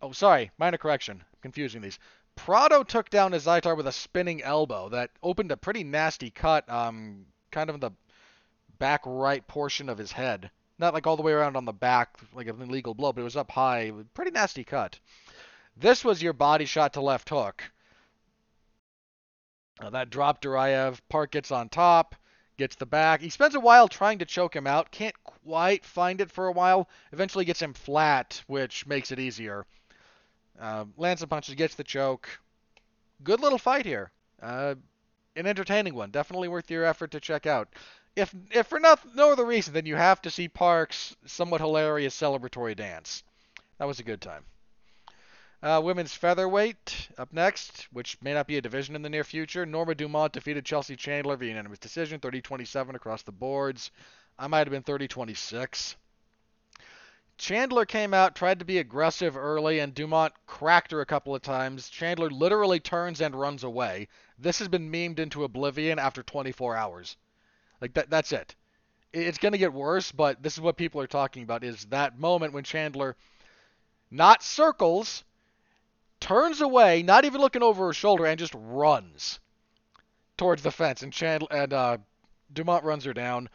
[0.00, 1.22] Oh, sorry, minor correction.
[1.42, 1.98] Confusing these.
[2.34, 7.26] Prado took down Azaitar with a spinning elbow that opened a pretty nasty cut, um,
[7.50, 7.92] kind of in the
[8.78, 10.50] back right portion of his head.
[10.78, 13.24] Not like all the way around on the back, like an illegal blow, but it
[13.24, 13.92] was up high.
[14.14, 14.98] Pretty nasty cut.
[15.76, 17.62] This was your body shot to left hook.
[19.80, 21.00] Uh, that dropped Duraev.
[21.08, 22.14] Park gets on top,
[22.56, 23.20] gets the back.
[23.20, 24.90] He spends a while trying to choke him out.
[24.90, 26.88] Can't quite find it for a while.
[27.12, 29.66] Eventually gets him flat, which makes it easier.
[30.60, 32.28] Uh, lands some punches, gets the choke.
[33.24, 34.12] Good little fight here.
[34.40, 34.74] Uh,
[35.34, 36.10] an entertaining one.
[36.10, 37.68] Definitely worth your effort to check out
[38.16, 42.18] if if for no, no other reason than you have to see Park's somewhat hilarious
[42.18, 43.22] celebratory dance.
[43.78, 44.44] That was a good time.
[45.62, 49.64] Uh, women's featherweight up next, which may not be a division in the near future.
[49.64, 53.92] Norma Dumont defeated Chelsea Chandler via unanimous decision, 30-27 across the boards.
[54.36, 55.94] I might have been 30-26.
[57.38, 61.42] Chandler came out, tried to be aggressive early, and Dumont cracked her a couple of
[61.42, 61.88] times.
[61.88, 64.08] Chandler literally turns and runs away.
[64.38, 67.16] This has been memed into oblivion after 24 hours.
[67.80, 68.56] Like that that's it.
[69.12, 72.18] It's going to get worse, but this is what people are talking about is that
[72.18, 73.16] moment when Chandler
[74.10, 75.24] not circles,
[76.22, 79.40] turns away, not even looking over her shoulder and just runs
[80.38, 81.98] towards the fence and Chandler and uh,
[82.52, 83.48] Dumont runs her down.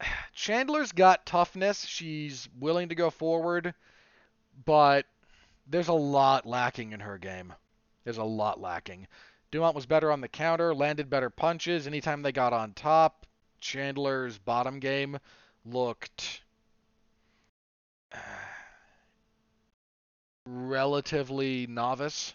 [0.34, 1.84] Chandler's got toughness.
[1.86, 3.74] She's willing to go forward,
[4.64, 5.06] but
[5.66, 7.54] there's a lot lacking in her game.
[8.04, 9.08] There's a lot lacking.
[9.50, 13.26] Dumont was better on the counter, landed better punches anytime they got on top.
[13.58, 15.18] Chandler's bottom game
[15.64, 16.42] looked
[20.46, 22.34] relatively novice.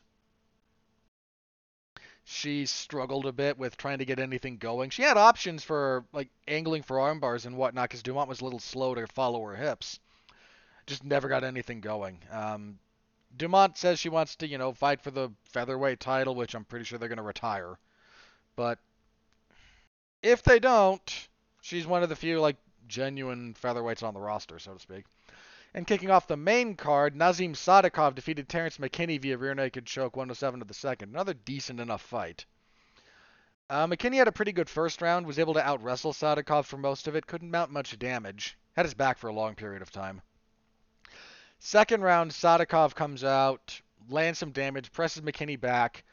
[2.24, 4.90] She struggled a bit with trying to get anything going.
[4.90, 8.44] She had options for like angling for arm bars and whatnot because Dumont was a
[8.44, 10.00] little slow to follow her hips.
[10.86, 12.20] Just never got anything going.
[12.32, 12.80] Um,
[13.36, 16.86] Dumont says she wants to, you know, fight for the featherweight title, which I'm pretty
[16.86, 17.78] sure they're going to retire
[18.56, 18.80] but
[20.22, 21.28] if they don't,
[21.62, 25.06] she's one of the few like genuine featherweights on the roster, so to speak.
[25.74, 30.18] And kicking off the main card, Nazim Sadykhov defeated Terrence McKinney via rear naked choke
[30.18, 31.10] 107 to the second.
[31.10, 32.46] Another decent enough fight.
[33.70, 36.78] Uh, McKinney had a pretty good first round, was able to out wrestle Sadykhov for
[36.78, 39.90] most of it, couldn't mount much damage, had his back for a long period of
[39.92, 40.22] time.
[41.60, 43.80] Second round, Sadykhov comes out,
[44.10, 46.04] lands some damage, presses McKinney back,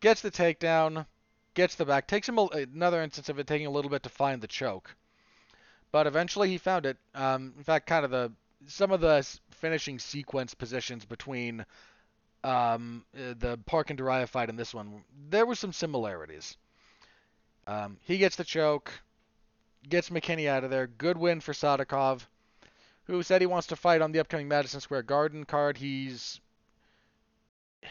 [0.00, 1.06] gets the takedown,
[1.54, 4.08] gets the back, takes him a, another instance of it taking a little bit to
[4.08, 4.96] find the choke.
[5.92, 6.96] But eventually he found it.
[7.14, 8.32] Um, in fact, kind of the
[8.66, 11.64] some of the finishing sequence positions between
[12.44, 16.56] um, uh, the Park and Duraev fight and this one, there were some similarities.
[17.66, 18.92] Um, he gets the choke,
[19.88, 20.86] gets McKinney out of there.
[20.86, 22.26] Good win for Sadykhov,
[23.04, 25.76] who said he wants to fight on the upcoming Madison Square Garden card.
[25.76, 26.40] He's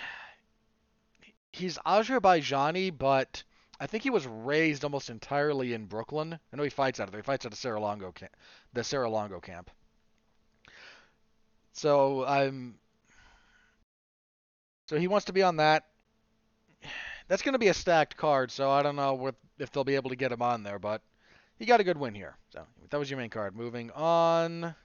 [1.52, 3.44] he's Azerbaijani, but
[3.80, 6.40] I think he was raised almost entirely in Brooklyn.
[6.54, 7.22] I know he fights out of there.
[7.22, 8.36] He fights out of Serra-Longo camp,
[8.72, 9.70] the Serra-Longo camp.
[11.76, 12.76] So I'm.
[14.88, 15.84] So he wants to be on that.
[17.28, 19.96] That's going to be a stacked card, so I don't know what, if they'll be
[19.96, 21.02] able to get him on there, but
[21.58, 22.38] he got a good win here.
[22.52, 23.56] So that was your main card.
[23.56, 24.76] Moving on.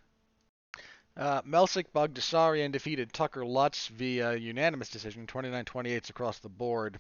[1.16, 6.98] Uh, Melsik Baghdasaryan defeated Tucker Lutz via unanimous decision, 29-28 across the board.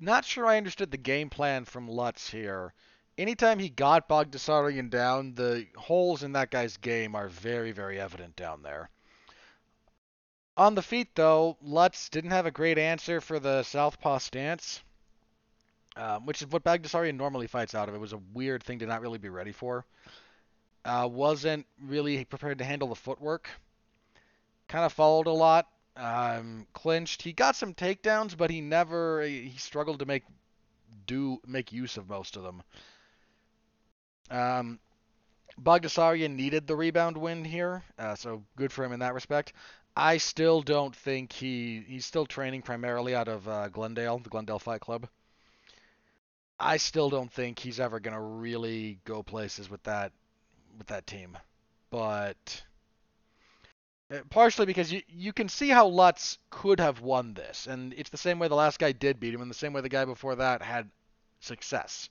[0.00, 2.72] Not sure I understood the game plan from Lutz here.
[3.18, 8.36] Anytime he got Baghdasaryan down, the holes in that guy's game are very, very evident
[8.36, 8.90] down there.
[10.56, 14.82] On the feet, though, Lutz didn't have a great answer for the southpaw stance,
[15.96, 17.94] um, which is what Baghdasaryan normally fights out of.
[17.94, 19.84] It was a weird thing to not really be ready for.
[20.84, 23.50] Uh, wasn't really prepared to handle the footwork.
[24.68, 25.68] Kind of followed a lot.
[25.96, 27.22] Um, clinched.
[27.22, 29.22] He got some takedowns, but he never.
[29.22, 30.24] He struggled to make
[31.06, 32.62] do make use of most of them.
[34.30, 34.78] Um,
[35.60, 39.52] Baghdasaryan needed the rebound win here, uh, so good for him in that respect.
[39.96, 44.58] I still don't think he he's still training primarily out of uh, Glendale, the Glendale
[44.58, 45.08] Fight Club.
[46.60, 50.12] I still don't think he's ever gonna really go places with that
[50.76, 51.38] with that team,
[51.90, 52.62] but
[54.10, 58.10] uh, partially because you you can see how Lutz could have won this, and it's
[58.10, 60.04] the same way the last guy did beat him, and the same way the guy
[60.04, 60.90] before that had
[61.40, 62.10] success.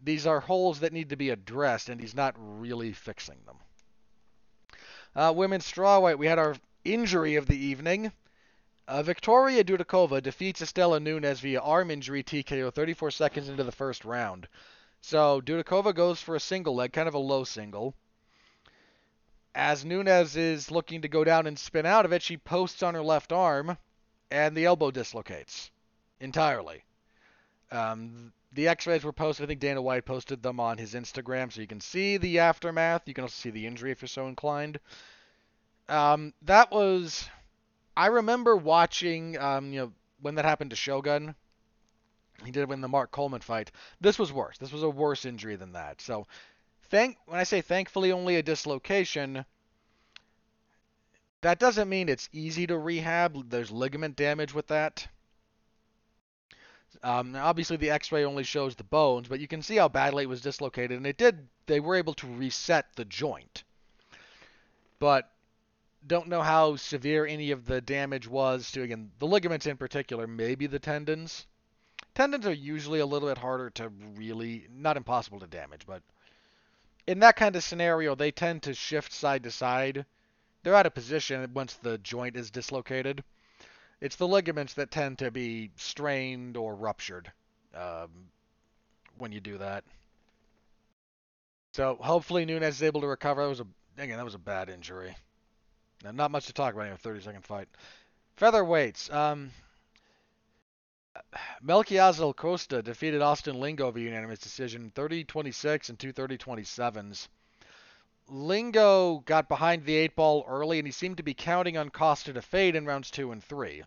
[0.00, 3.56] These are holes that need to be addressed, and he's not really fixing them.
[5.16, 8.12] Uh, women's strawweight, we had our injury of the evening.
[8.88, 14.04] Uh, Victoria Dudakova defeats Istela Nunes via arm injury TKO 34 seconds into the first
[14.04, 14.48] round.
[15.00, 17.94] So Dudakova goes for a single leg, kind of a low single.
[19.54, 22.94] As Nunes is looking to go down and spin out of it, she posts on
[22.94, 23.78] her left arm,
[24.30, 25.70] and the elbow dislocates
[26.18, 26.82] entirely.
[27.70, 29.44] Um, the X-rays were posted.
[29.44, 33.02] I think Dana White posted them on his Instagram, so you can see the aftermath.
[33.06, 34.78] You can also see the injury if you're so inclined.
[35.88, 37.28] Um, that was,
[37.96, 41.34] I remember watching, um, you know, when that happened to Shogun.
[42.44, 43.70] He did it in the Mark Coleman fight.
[44.00, 44.58] This was worse.
[44.58, 46.00] This was a worse injury than that.
[46.00, 46.26] So,
[46.90, 49.44] thank when I say thankfully only a dislocation,
[51.42, 53.50] that doesn't mean it's easy to rehab.
[53.50, 55.06] There's ligament damage with that.
[57.04, 60.28] Um, obviously, the X-ray only shows the bones, but you can see how badly it
[60.28, 61.48] was dislocated, and it did.
[61.66, 63.62] They were able to reset the joint,
[64.98, 65.30] but
[66.06, 70.26] don't know how severe any of the damage was to again the ligaments in particular,
[70.26, 71.46] maybe the tendons.
[72.14, 76.02] Tendons are usually a little bit harder to really, not impossible to damage, but
[77.06, 80.06] in that kind of scenario, they tend to shift side to side.
[80.62, 83.22] They're out of position once the joint is dislocated.
[84.00, 87.30] It's the ligaments that tend to be strained or ruptured
[87.74, 88.10] um,
[89.18, 89.84] when you do that.
[91.72, 93.42] So hopefully Nunes is able to recover.
[93.42, 93.66] That was a
[93.98, 95.16] again that was a bad injury.
[96.02, 97.68] Now, not much to talk about in a 30 second fight.
[98.38, 99.12] Featherweights.
[99.12, 99.50] Um,
[101.64, 107.28] Melquizael Costa defeated Austin Lingo via unanimous decision 30-26 and 230-27s.
[108.28, 112.32] Lingo got behind the eight ball early, and he seemed to be counting on Costa
[112.32, 113.82] to fade in rounds two and three.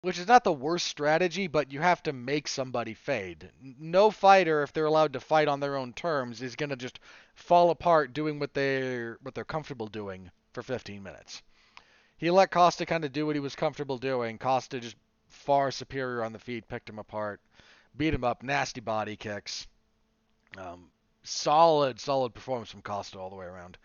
[0.00, 3.50] Which is not the worst strategy, but you have to make somebody fade.
[3.60, 6.98] No fighter, if they're allowed to fight on their own terms, is going to just
[7.34, 11.42] fall apart doing what they're what they're comfortable doing for 15 minutes.
[12.16, 14.38] He let Costa kind of do what he was comfortable doing.
[14.38, 14.96] Costa just
[15.28, 17.40] far superior on the feet, picked him apart,
[17.96, 19.66] beat him up, nasty body kicks.
[20.58, 20.90] Um,
[21.22, 23.78] solid, solid performance from Costa all the way around.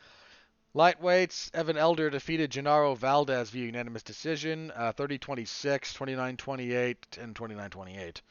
[0.76, 8.21] Lightweights, Evan Elder defeated Genaro Valdez via unanimous decision, uh, 30-26, 29-28, and 29-28.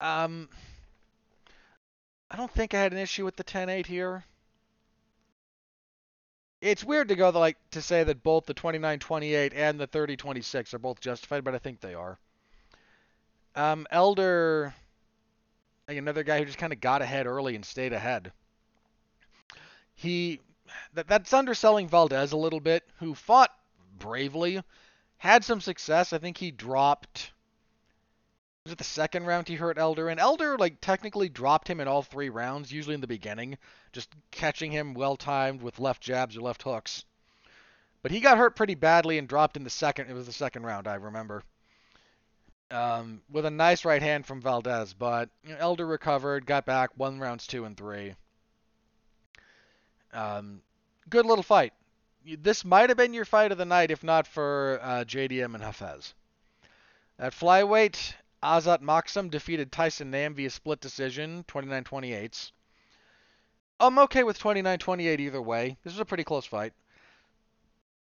[0.00, 0.48] Um,
[2.30, 4.24] I don't think I had an issue with the 10-8 here.
[6.62, 10.72] It's weird to go the, like to say that both the 29-28 and the 30-26
[10.72, 12.18] are both justified, but I think they are.
[13.54, 14.74] Um, Elder,
[15.88, 18.32] like another guy who just kind of got ahead early and stayed ahead.
[19.94, 20.40] He
[20.94, 23.52] that that's underselling Valdez a little bit, who fought
[23.98, 24.62] bravely,
[25.18, 26.12] had some success.
[26.12, 27.30] I think he dropped.
[28.64, 30.08] Was it the second round he hurt Elder?
[30.08, 33.56] And Elder like technically dropped him in all three rounds, usually in the beginning,
[33.92, 37.04] just catching him well timed with left jabs or left hooks.
[38.02, 40.10] But he got hurt pretty badly and dropped in the second.
[40.10, 41.44] It was the second round, I remember.
[42.70, 46.90] Um, with a nice right hand from Valdez, but you know, Elder recovered, got back,
[46.96, 48.14] won rounds two and three.
[50.12, 50.62] Um,
[51.08, 51.72] good little fight.
[52.24, 55.62] This might have been your fight of the night if not for uh, JDM and
[55.62, 56.12] Hafez.
[57.18, 62.52] At flyweight, Azat Maksum defeated Tyson Nam via split decision, 29-28.
[63.78, 65.76] I'm okay with 29-28 either way.
[65.84, 66.72] This was a pretty close fight.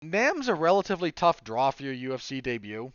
[0.00, 2.92] Nam's a relatively tough draw for your UFC debut.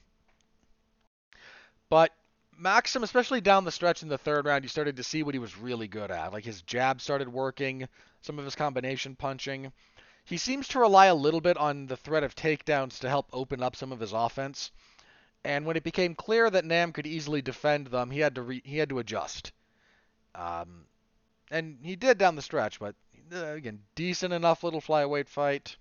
[1.93, 2.11] But
[2.59, 5.39] Maksum, especially down the stretch in the third round, you started to see what he
[5.39, 6.33] was really good at.
[6.33, 7.87] Like his jab started working,
[8.23, 9.71] some of his combination punching.
[10.25, 13.61] He seems to rely a little bit on the threat of takedowns to help open
[13.61, 14.71] up some of his offense.
[15.43, 18.63] And when it became clear that Nam could easily defend them, he had to re-
[18.65, 19.51] he had to adjust.
[20.33, 20.87] Um,
[21.51, 22.95] and he did down the stretch, but
[23.31, 25.77] uh, again, decent enough little flyweight fight.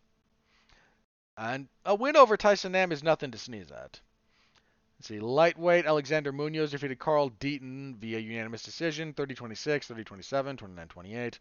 [1.38, 4.02] And a win over Tyson Nam is nothing to sneeze at.
[5.02, 11.38] Let's see, lightweight Alexander Munoz defeated Carl Deaton via unanimous decision, 30-26, 30-27, 29-28.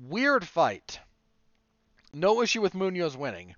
[0.00, 1.00] Weird fight.
[2.12, 3.56] No issue with Munoz winning.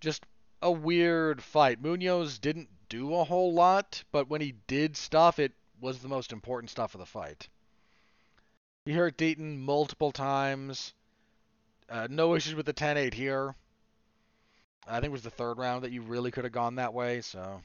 [0.00, 0.24] Just
[0.62, 1.82] a weird fight.
[1.82, 6.30] Munoz didn't do a whole lot, but when he did stuff, it was the most
[6.30, 7.48] important stuff of the fight.
[8.84, 10.94] He hurt Deaton multiple times.
[11.88, 13.56] Uh, no issues with the 10-8 here.
[14.86, 17.20] I think it was the third round that you really could have gone that way.
[17.20, 17.62] So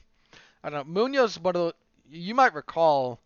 [0.62, 1.02] I don't know.
[1.02, 1.74] Munoz, one of the,
[2.10, 3.20] you might recall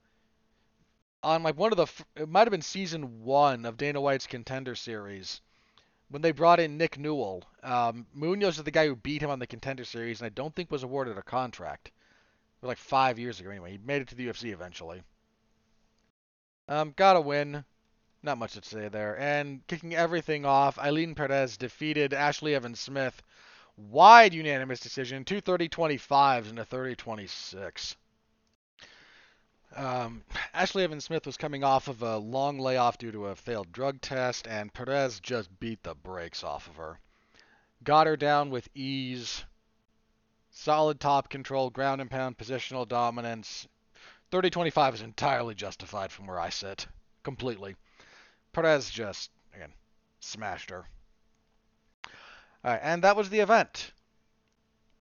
[1.23, 1.87] on like one of the
[2.21, 5.41] it might have been season one of Dana White's Contender Series
[6.13, 9.39] when they brought in Nick Newell, um, Munoz is the guy who beat him on
[9.39, 11.89] the Contender Series, and I don't think was awarded a contract.
[11.89, 11.93] It
[12.61, 13.73] was like five years ago, anyway.
[13.73, 15.03] He made it to the UFC eventually.
[16.69, 17.65] Um, got a win.
[18.23, 19.19] Not much to say there.
[19.19, 23.23] And kicking everything off, Ailin Perez defeated Ashley Evans Smith.
[23.77, 27.97] Wide unanimous decision, 230 25s and a 30 26.
[29.75, 33.73] Um, Ashley Evans Smith was coming off of a long layoff due to a failed
[33.73, 37.01] drug test, and Perez just beat the brakes off of her.
[37.83, 39.45] Got her down with ease.
[40.51, 43.67] Solid top control, ground and pound, positional dominance.
[44.31, 46.87] 30 25 is entirely justified from where I sit.
[47.23, 47.77] Completely.
[48.53, 49.73] Perez just, again,
[50.21, 50.87] smashed her.
[52.65, 53.93] Alright, and that was the event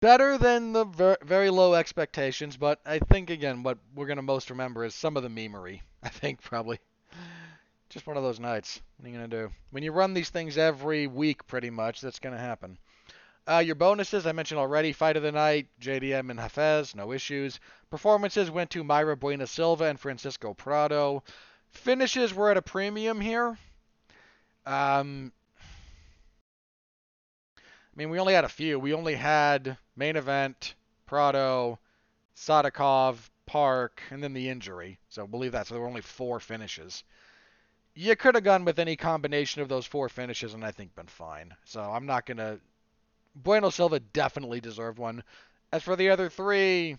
[0.01, 4.49] better than the ver- very low expectations, but I think again what we're gonna most
[4.49, 5.81] remember is some of the memery.
[6.03, 6.79] I think probably
[7.89, 8.81] just one of those nights.
[8.97, 9.51] What are you gonna do?
[9.71, 12.77] When you run these things every week, pretty much, that's gonna happen.
[13.47, 14.93] Uh, your bonuses, I mentioned already.
[14.93, 17.59] Fight of the night, JDM and Hafez, no issues.
[17.89, 21.23] Performances went to Mayra Bueno Silva and Francisco Prado.
[21.71, 23.57] Finishes were at a premium here.
[24.67, 25.31] Um,
[27.99, 28.79] mean, we only had a few.
[28.79, 30.73] We only had main event,
[31.05, 31.79] Prado,
[32.33, 34.99] Sadykhov, Park, and then the injury.
[35.09, 35.67] So believe that.
[35.67, 37.03] So there were only four finishes.
[37.93, 41.07] You could have gone with any combination of those four finishes and I think been
[41.07, 41.53] fine.
[41.65, 42.59] So I'm not going to.
[43.35, 45.23] Bueno Silva definitely deserved one.
[45.73, 46.97] As for the other three,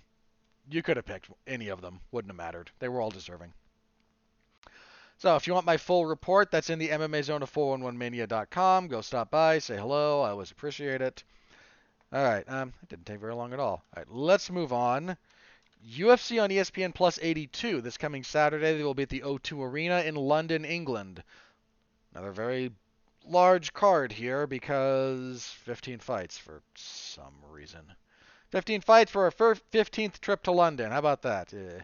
[0.71, 2.01] you could have picked any of them.
[2.13, 2.71] Wouldn't have mattered.
[2.79, 3.55] They were all deserving.
[5.21, 8.89] So if you want my full report, that's in the MMA Zone of 411mania.com.
[8.89, 10.23] Go stop by, say hello.
[10.23, 11.23] I always appreciate it.
[12.11, 13.85] All right, um, it didn't take very long at all.
[13.95, 15.19] All right, let's move on.
[15.87, 18.79] UFC on ESPN Plus 82 this coming Saturday.
[18.79, 21.23] They will be at the O2 Arena in London, England.
[22.15, 22.73] Another very
[23.27, 27.83] large card here because 15 fights for some reason.
[28.53, 30.91] 15 fights for a 15th trip to London.
[30.91, 31.53] How about that?
[31.53, 31.81] Eh.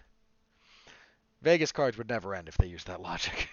[1.47, 3.49] Vegas cards would never end if they used that logic.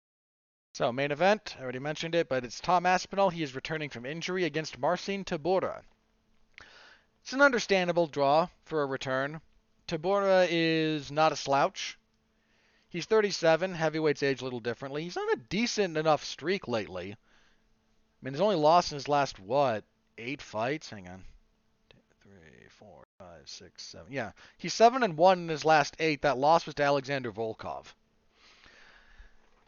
[0.72, 3.28] so, main event, I already mentioned it, but it's Tom Aspinall.
[3.28, 5.82] He is returning from injury against Marcin Tybura.
[7.20, 9.42] It's an understandable draw for a return.
[9.86, 11.98] Tybura is not a slouch.
[12.88, 13.74] He's 37.
[13.74, 15.02] Heavyweights age a little differently.
[15.02, 17.12] He's on a decent enough streak lately.
[17.12, 17.16] I
[18.22, 19.84] mean, he's only lost in his last what
[20.16, 20.88] eight fights.
[20.88, 21.24] Hang on,
[23.18, 24.06] five, six, seven.
[24.12, 26.22] Yeah, he's seven and one in his last eight.
[26.22, 27.86] That loss was to Alexander Volkov.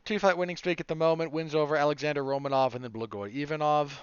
[0.05, 1.33] Two fight winning streak at the moment.
[1.33, 4.01] Wins over Alexander Romanov and then Blagoy Ivanov.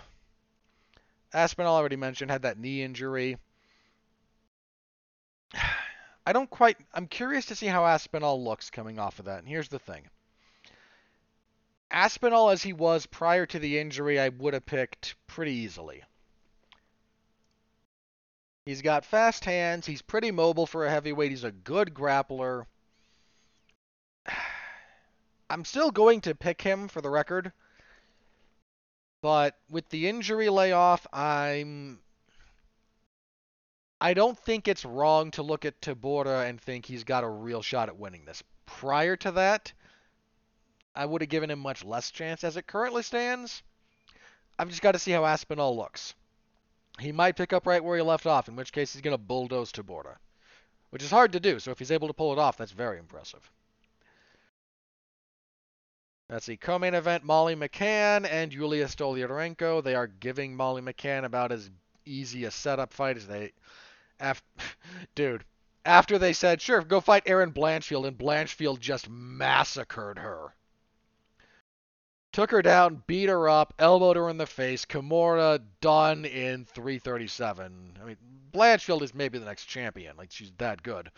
[1.33, 3.37] Aspinall already mentioned had that knee injury.
[6.25, 6.77] I don't quite.
[6.93, 9.39] I'm curious to see how Aspinall looks coming off of that.
[9.39, 10.09] And here's the thing.
[11.89, 16.03] Aspinall, as he was prior to the injury, I would have picked pretty easily.
[18.67, 19.85] He's got fast hands.
[19.85, 21.31] He's pretty mobile for a heavyweight.
[21.31, 22.65] He's a good grappler.
[25.49, 27.53] I'm still going to pick him for the record.
[29.21, 31.99] But with the injury layoff, I'm
[34.01, 37.61] I don't think it's wrong to look at Tybura and think he's got a real
[37.61, 38.43] shot at winning this.
[38.65, 39.71] Prior to that,
[40.93, 43.63] I would have given him much less chance as it currently stands.
[44.59, 46.15] I've just got to see how Aspinall looks.
[46.99, 49.17] He might pick up right where he left off, in which case he's going to
[49.17, 50.17] bulldoze Tybura,
[50.89, 51.59] which is hard to do.
[51.59, 53.49] So if he's able to pull it off, that's very impressive.
[56.29, 57.23] That's the co-main event.
[57.23, 59.81] Molly McCann and Yulia Stoliarenko.
[59.81, 61.69] They are giving Molly McCann about as
[62.05, 63.53] easy a setup fight as they.
[64.19, 64.45] After,
[65.15, 65.45] dude,
[65.85, 70.53] after they said, "Sure, go fight Erin Blanchfield," and Blanchfield just massacred her.
[72.37, 74.85] Took her down, beat her up, elbowed her in the face.
[74.85, 77.97] Kimura done in 337.
[77.99, 78.17] I mean,
[78.53, 80.15] Blanchfield is maybe the next champion.
[80.15, 81.09] Like she's that good.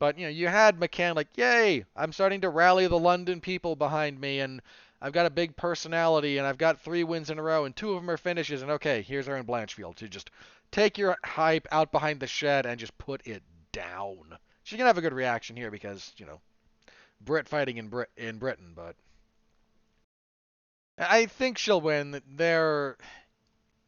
[0.00, 3.76] But you know, you had McCann like, yay, I'm starting to rally the London people
[3.76, 4.60] behind me, and
[5.00, 7.92] I've got a big personality, and I've got three wins in a row, and two
[7.92, 10.32] of them are finishes, and okay, here's Erin Blanchfield to just
[10.72, 14.36] take your hype out behind the shed and just put it down.
[14.64, 16.40] She's gonna have a good reaction here because you know,
[17.20, 18.96] Brit fighting in Brit in Britain, but
[21.00, 22.20] I think she'll win.
[22.36, 22.98] There,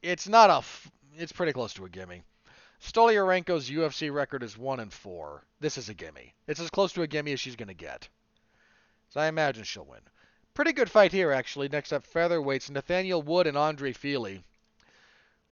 [0.03, 0.65] it's not a,
[1.21, 2.23] it's pretty close to a gimme.
[2.81, 5.45] Stoliarenko's UFC record is one and four.
[5.61, 6.35] This is a gimme.
[6.49, 8.09] It's as close to a gimme as she's gonna get.
[9.11, 10.01] So I imagine she'll win.
[10.55, 11.69] Pretty good fight here, actually.
[11.69, 14.43] Next up, featherweights: Nathaniel Wood and Andre Fili.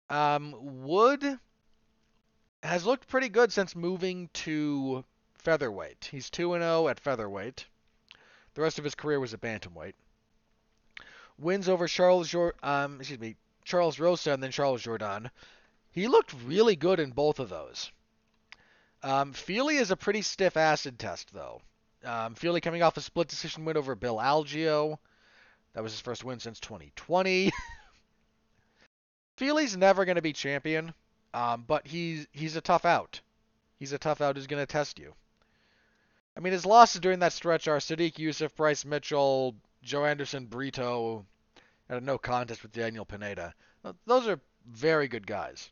[0.09, 0.53] Um,
[0.83, 1.39] Wood
[2.61, 5.05] has looked pretty good since moving to
[5.37, 6.09] featherweight.
[6.11, 7.65] He's 2 0 at featherweight.
[8.53, 9.93] The rest of his career was at bantamweight.
[11.37, 12.33] Wins over Charles
[12.63, 15.29] um, excuse me, Charles Rosa and then Charles Jourdain.
[15.91, 17.91] He looked really good in both of those.
[19.03, 21.61] Um, Fili is a pretty stiff acid test, though.
[22.03, 24.97] Um, Fili coming off a split decision win over Bill Algeo.
[25.73, 27.51] That was his first win since 2020.
[29.37, 30.93] Fili's never going to be champion,
[31.33, 33.21] um, but he's he's a tough out.
[33.77, 35.13] He's a tough out who's going to test you.
[36.37, 39.55] I mean, his losses during that stretch are Sodiq Yusuff, Bryce Mitchell,
[39.85, 41.25] Joanderson, Brito,
[41.87, 43.53] and a no contest with Daniel Pineda.
[44.05, 45.69] Those are very good guys.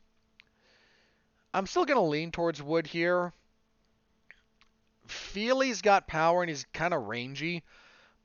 [1.53, 3.33] I'm still going to lean towards Wood here.
[5.07, 7.63] Fili's got power and he's kind of rangy,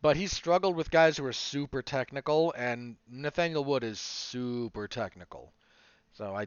[0.01, 5.53] but he's struggled with guys who are super technical, and Nathaniel Wood is super technical.
[6.13, 6.47] So I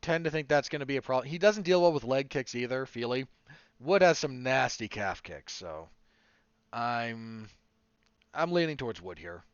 [0.00, 1.26] tend to think that's going to be a problem.
[1.28, 3.26] He doesn't deal well with leg kicks either, Fili.
[3.80, 5.88] Wood has some nasty calf kicks, so
[6.72, 7.48] I'm
[8.34, 9.44] I'm leaning towards Wood here.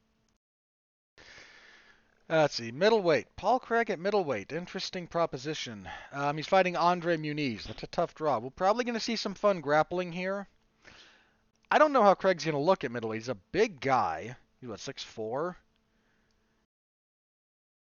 [2.30, 3.26] Uh, let's see, middleweight.
[3.34, 4.52] Paul Craig at middleweight.
[4.52, 5.88] Interesting proposition.
[6.12, 7.64] Um, he's fighting Andre Muniz.
[7.64, 8.38] That's a tough draw.
[8.38, 10.46] We're probably going to see some fun grappling here.
[11.72, 13.22] I don't know how Craig's going to look at middleweight.
[13.22, 14.36] He's a big guy.
[14.60, 15.56] He's what, 6'4"?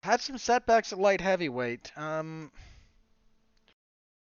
[0.03, 1.93] Had some setbacks at light heavyweight.
[1.97, 2.51] Um,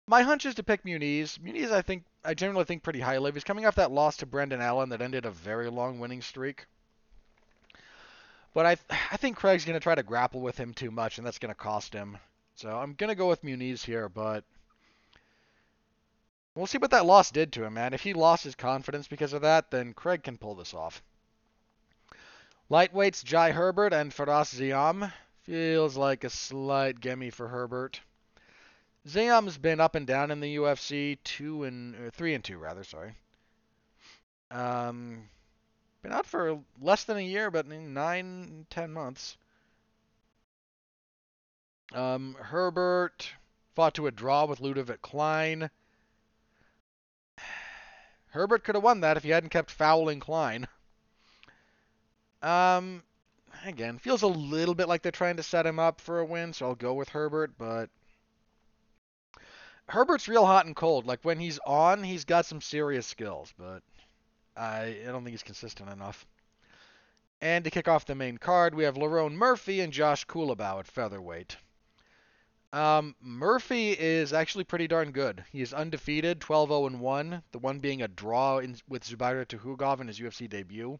[0.09, 1.39] my hunch is to pick Muniz.
[1.39, 3.33] Muniz, I think, I generally think pretty highly.
[3.33, 6.67] He's coming off that loss to Brendan Allen that ended a very long winning streak.
[8.55, 8.77] But I
[9.11, 11.51] I think Craig's going to try to grapple with him too much, and that's going
[11.51, 12.19] to cost him.
[12.55, 14.45] So I'm going to go with Muniz here, but
[16.55, 17.93] we'll see what that loss did to him, man.
[17.93, 21.03] If he lost his confidence because of that, then Craig can pull this off.
[22.71, 25.13] Lightweights, Jai Herbert and Fares Ziam.
[25.43, 28.01] Feels like a slight gimme for Herbert.
[29.09, 32.83] Ziam's been up and down in the UFC, two and three and two rather.
[32.83, 33.15] Sorry.
[34.51, 35.29] Um,
[36.03, 39.37] been out for less than a year, but nine, ten months.
[41.93, 43.33] Um, Herbert
[43.75, 45.71] fought to a draw with Ludovit Klein.
[48.31, 50.67] Herbert could have won that if he hadn't kept fouling Klein.
[52.43, 53.03] Um,
[53.65, 56.53] again, feels a little bit like they're trying to set him up for a win,
[56.53, 57.89] so I'll go with Herbert, but
[59.89, 61.07] Herbert's real hot and cold.
[61.07, 63.83] Like when he's on, he's got some serious skills, but
[64.57, 66.27] I, I don't think he's consistent enough.
[67.41, 70.87] And to kick off the main card, we have Lerone Murphy and Josh Culibao at
[70.87, 71.57] featherweight.
[72.73, 75.45] Um, Murphy is actually pretty darn good.
[75.53, 80.09] He is undefeated, 12-0 1, the one being a draw in, with Zubaira Tukhugov in
[80.09, 80.99] his UFC debut.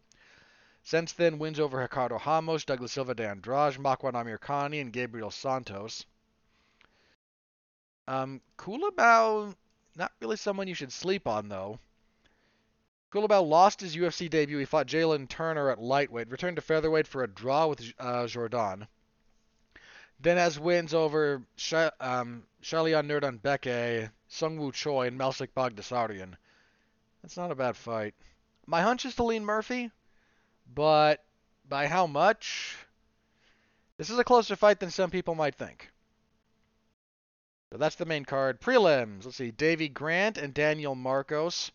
[0.83, 6.05] Since then, wins over Ricardo Ramos, Douglas Silva de Andrade, Makwan Amirkhani, and Gabriel Santos.
[8.07, 9.53] Um, Culibao,
[9.95, 11.79] not really someone you should sleep on, though.
[13.11, 14.57] Culibao lost his UFC debut.
[14.57, 18.87] He fought Jalin Turner at lightweight, returned to featherweight for a draw with uh, Jourdain.
[20.19, 26.33] Then has wins over Sh- um, Shalian Nurdan Beke, Seungwoo Choi, and Melsik Bagdasaryan.
[27.21, 28.13] That's not a bad fight.
[28.65, 29.91] My hunch is to lean Murphy,
[30.73, 31.23] but
[31.67, 32.77] by how much?
[33.97, 35.91] This is a closer fight than some people might think.
[37.71, 38.61] So that's the main card.
[38.61, 39.25] Prelims.
[39.25, 39.51] Let's see.
[39.51, 41.71] Davy Grant and Daniel Marcos.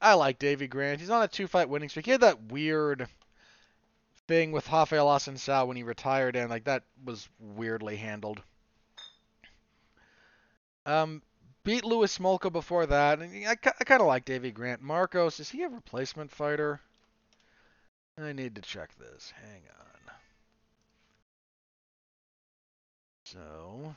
[0.00, 1.00] I like Davy Grant.
[1.00, 2.04] He's on a two-fight winning streak.
[2.04, 3.08] He had that weird
[4.26, 8.42] thing with Rafael Assunção when he retired, and like that was weirdly handled.
[10.86, 11.22] Um,
[11.62, 14.82] beat Louis Smolka before that, and I, I kind of like Davy Grant.
[14.82, 16.80] Marcos, is he a replacement fighter?
[18.18, 19.32] I need to check this.
[19.42, 20.03] Hang on.
[23.34, 23.96] So.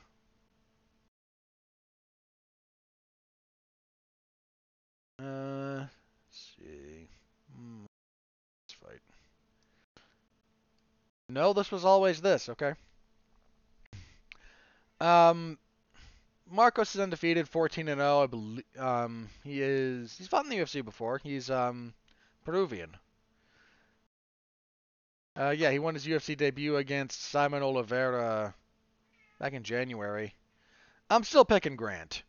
[5.22, 5.90] Uh, let's
[6.58, 7.08] see.
[7.56, 7.86] Hmm,
[8.64, 9.02] let's fight.
[11.30, 12.74] No, this was always this, okay?
[15.00, 15.60] Um,
[16.50, 18.24] Marcos is undefeated, 14 and 0.
[18.24, 20.18] I believe um, he is.
[20.18, 21.20] He's fought in the UFC before.
[21.20, 21.94] He's um,
[22.44, 22.98] Peruvian.
[25.40, 28.56] Uh, yeah, he won his UFC debut against Saimon Oliveira
[29.40, 30.34] back in January.
[31.10, 32.24] I'm still picking Grant,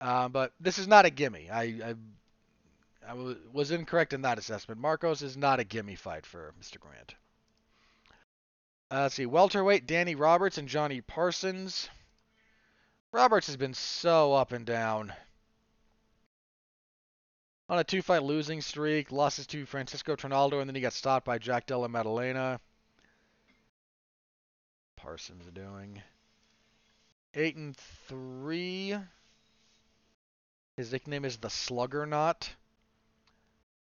[0.00, 1.48] uh, but this is not a gimme.
[1.50, 1.94] I, I,
[3.08, 4.80] I was incorrect in that assessment.
[4.80, 6.78] Marcos is not a gimme fight for Mr.
[6.78, 7.14] Grant.
[8.90, 11.88] Uh, let's see, welterweight Danny Roberts and Johnny Parsons.
[13.10, 15.12] Roberts has been so up and down.
[17.68, 21.38] On a two-fight losing streak, losses to Francisco Trinaldo, and then he got stopped by
[21.38, 22.60] Jack Della Maddalena.
[25.06, 26.02] Parsons doing
[27.32, 27.76] eight and
[28.08, 28.96] three.
[30.76, 32.50] His nickname is the Slugger Knot.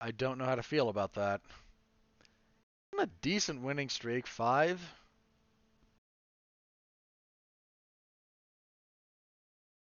[0.01, 1.43] I don't know how to feel about that.
[2.99, 4.81] A decent winning streak, five.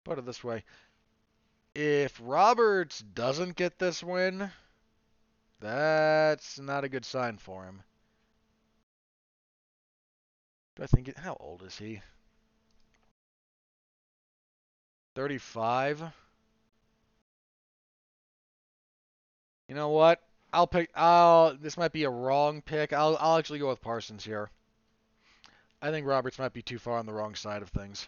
[0.06, 0.64] Put it this way.
[1.76, 4.52] If Roberts doesn't get this win,
[5.60, 7.84] that's not a good sign for him.
[10.76, 12.02] Do I think it, how old is he?
[15.16, 16.04] 35.
[19.70, 20.22] You know what?
[20.52, 20.90] I'll pick.
[20.96, 21.56] I'll.
[21.56, 22.94] This might be a wrong pick.
[22.94, 23.18] I'll.
[23.20, 24.50] I'll actually go with Parsons here.
[25.82, 28.08] I think Roberts might be too far on the wrong side of things.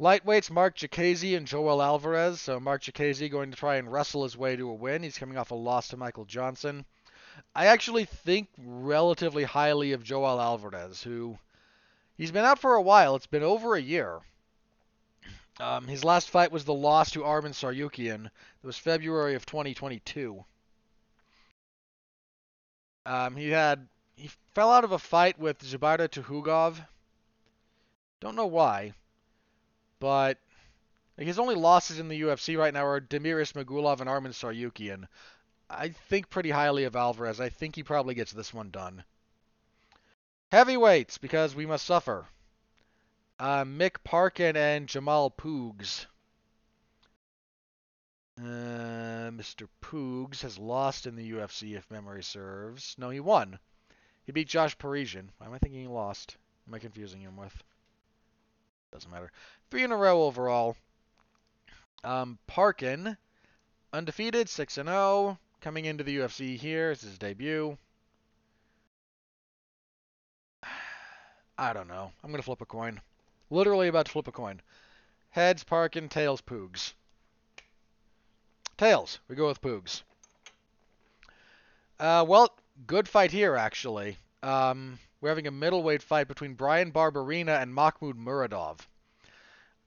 [0.00, 2.40] Lightweights Marc Diakiese and Joel Alvarez.
[2.40, 5.02] So Marc Diakiese going to try and wrestle his way to a win.
[5.02, 6.84] He's coming off a loss to Michael Johnson.
[7.54, 11.38] I actually think relatively highly of Joel Alvarez, who
[12.16, 13.16] he's been out for a while.
[13.16, 14.20] It's been over a year.
[15.60, 18.26] Um, his last fight was the loss to Arman Tsarukyan.
[18.26, 20.44] It was February of 2022.
[23.04, 23.86] Um, he had
[24.16, 26.76] he fell out of a fight with Zubaira Tukhugov.
[28.20, 28.94] Don't know why,
[29.98, 30.38] but
[31.18, 35.06] his only losses in the UFC right now are Damir Ismagulov and Arman Tsarukyan.
[35.74, 37.40] I think pretty highly of Alvarez.
[37.40, 39.04] I think he probably gets this one done.
[40.50, 42.26] Heavyweights, because we must suffer.
[43.38, 46.06] Uh, Mick Parkin and Jamal Pogues.
[48.38, 49.66] Uh, Mr.
[49.80, 52.94] Pogues has lost in the UFC, if memory serves.
[52.98, 53.58] No, he won.
[54.24, 55.32] He beat Josh Parisian.
[55.38, 56.36] Why am I thinking he lost?
[56.68, 57.62] Am I confusing him with?
[58.92, 59.32] Doesn't matter.
[59.70, 60.76] Three in a row overall.
[62.04, 63.16] Um, Parkin,
[63.92, 66.90] undefeated, 6 and 0, coming into the UFC here.
[66.90, 67.78] It's his debut.
[71.58, 72.12] I don't know.
[72.22, 73.00] I'm gonna flip a coin.
[73.48, 74.60] Literally about to flip a coin.
[75.30, 76.92] Heads, Parkin, tails, Pogues.
[78.76, 79.20] Tails.
[79.28, 80.02] We go with Pogues.
[82.00, 82.50] Uh, well,
[82.86, 84.18] good fight here, actually.
[84.42, 88.80] Um, we're having a middleweight fight between Bryan Barberena and Mahmoud Muradov.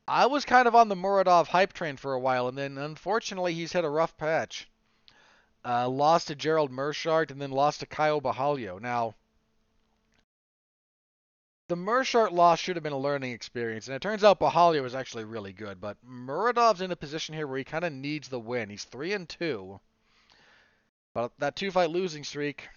[0.07, 3.53] I was kind of on the Muradov hype train for a while, and then unfortunately
[3.53, 4.69] he's hit a rough patch.
[5.65, 8.79] Uh, lost to Gerald Meerschaert and then lost to Caio Borralho.
[8.79, 9.15] Now,
[11.67, 14.93] the Meerschaert loss should have been a learning experience, and it turns out Borralho was
[14.93, 15.81] actually really good.
[15.81, 18.69] But Muradov's in a position here where he kind of needs the win.
[18.69, 19.79] He's three and two.
[21.15, 22.67] But that two fight losing streak,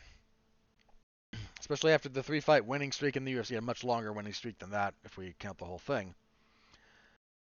[1.60, 4.58] especially after the three fight winning streak in the UFC, a much longer winning streak
[4.58, 6.14] than that if we count the whole thing.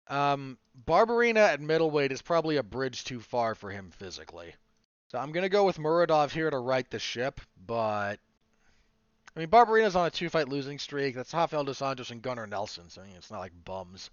[0.06, 4.54] Um, Barberena at middleweight is probably a bridge too far for him physically.
[5.14, 8.18] So I'm going to go with Muradov here to right the ship, but
[9.36, 11.14] I mean, Barberena's on a two fight losing streak.
[11.14, 14.10] That's Rafael dos Anjos and Gunnar Nelson, so mean, it's not like bums.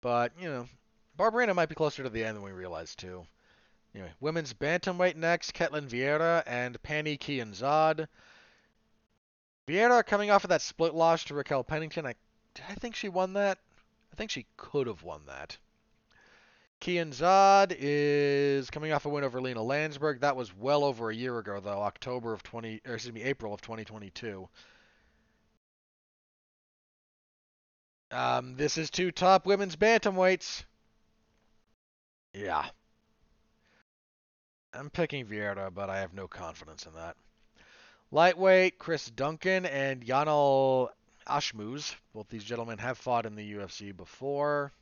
[0.00, 0.68] But, you know,
[1.18, 3.26] Barberena might be closer to the end than we realize, too.
[3.92, 8.06] Anyway, women's bantamweight next, Ketlen Vieira and Pannie Kianzad.
[9.66, 12.06] Vieira coming off of that split loss to Raquel Pennington.
[12.06, 12.14] I,
[12.68, 13.58] I think she won that.
[14.12, 15.58] I think she could have won that.
[16.80, 20.20] Kianzad is coming off a win over Lina Länsberg.
[20.20, 23.52] That was well over a year ago, though, October of 20, or excuse me, April
[23.52, 24.48] of 2022.
[28.10, 30.64] Um, this is two top women's bantamweights.
[32.32, 32.66] Yeah.
[34.72, 37.16] I'm picking Vieira, but I have no confidence in that.
[38.10, 40.88] Lightweight, Chris Duncan and Yanal
[41.26, 41.94] Ashmouz.
[42.14, 44.72] Both these gentlemen have fought in the UFC before.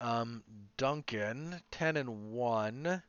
[0.00, 0.44] Um,
[0.76, 3.02] Duncan, 10 and 1,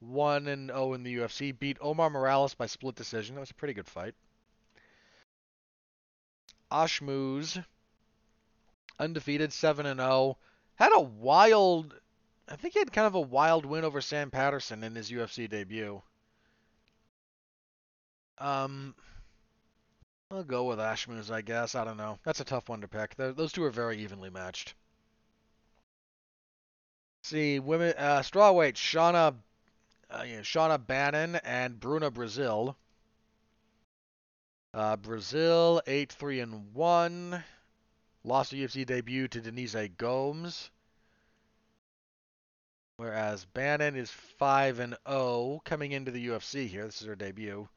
[0.00, 3.34] 1 and 0 in the UFC, beat Omar Morales by split decision.
[3.34, 4.14] That was a pretty good fight.
[6.72, 7.62] Ashmouz,
[8.98, 10.38] undefeated, 7 and 0,
[10.76, 11.94] had a wild,
[12.48, 15.48] I think he had kind of a wild win over Sam Patterson in his UFC
[15.48, 16.02] debut.
[18.38, 18.94] Um,
[20.30, 21.74] I'll go with Ashmouz, I guess.
[21.74, 22.18] I don't know.
[22.24, 23.14] That's a tough one to pick.
[23.14, 24.74] Those two are very evenly matched
[27.24, 29.34] see, women uh, strawweight Shauna,
[30.10, 32.76] uh, Shauna Bannon and Bruna Brasil.
[34.72, 37.42] Uh, Brasil eight three and one,
[38.24, 40.70] lost a UFC debut to Denise Gomes.
[42.96, 46.84] Whereas Bannon is five and zero oh, coming into the UFC here.
[46.84, 47.68] This is her debut.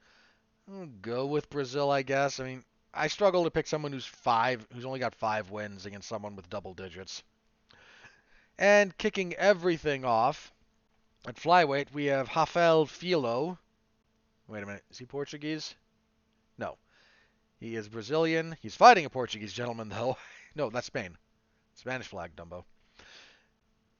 [1.02, 2.40] Go with Brasil, I guess.
[2.40, 6.10] I mean, I struggle to pick someone who's five, who's only got five wins against
[6.10, 7.24] someone with double digits.
[8.60, 10.52] And kicking everything off
[11.28, 13.60] at flyweight, we have Rafael Filho.
[14.48, 15.76] Wait a minute, is he Portuguese?
[16.58, 16.78] No.
[17.60, 18.56] He is Brazilian.
[18.62, 20.18] He's fighting a Portuguese gentleman, though.
[20.56, 21.18] no, that's Spain.
[21.76, 22.64] Spanish flag, Dumbo.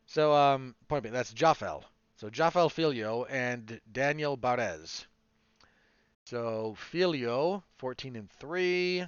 [0.08, 1.84] So, um, point being, that's Jafel.
[2.16, 5.06] So, Jafel Filho and Daniel Barez.
[6.24, 9.06] So, Filho, 14 and 3,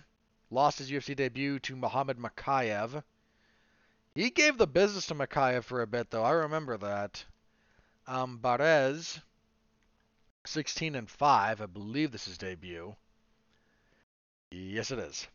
[0.51, 3.03] lost his UFC debut to Muhammad Mokaev.
[4.15, 6.23] He gave the business to Mokaev for a bit, though.
[6.23, 7.23] I remember that.
[8.07, 9.21] Um, Barez,
[10.45, 11.61] 16 and 5.
[11.61, 12.95] I believe this is debut.
[14.51, 15.27] Yes, it is.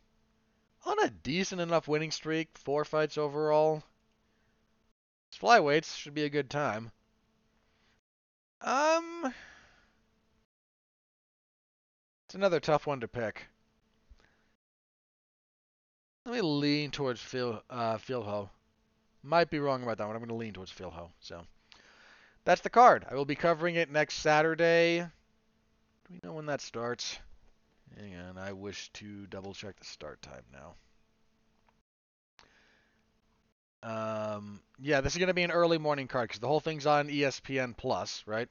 [0.86, 3.82] On a decent enough winning streak, four fights overall.
[5.30, 6.90] His flyweights should be a good time.
[8.60, 9.32] Um,
[12.26, 13.46] it's another tough one to pick.
[16.24, 17.98] Let me lean towards Phil uh.
[19.24, 20.14] Might be wrong about that one.
[20.14, 21.10] I'm going to lean towards Filho.
[21.20, 21.46] So
[22.44, 23.06] that's the card.
[23.10, 25.00] I will be covering it next Saturday.
[25.00, 25.08] Do
[26.10, 27.18] we know when that starts?
[27.98, 28.36] Hang on.
[28.36, 30.74] I wish to double check the start time now.
[33.82, 36.86] Um, yeah, this is going to be an early morning card because the whole thing's
[36.86, 38.48] on ESPN Plus, right?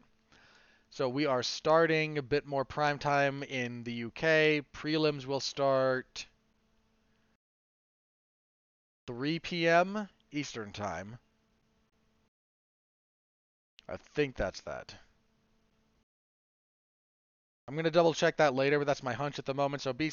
[0.89, 4.65] So we are starting a bit more prime time in the UK.
[4.73, 6.27] Prelims will start
[9.07, 10.07] 3 p.m.
[10.33, 11.17] Eastern Time.
[13.87, 14.95] I think that's that.
[17.67, 19.81] I'm going to double check that later, but that's my hunch at the moment.
[19.81, 20.11] So be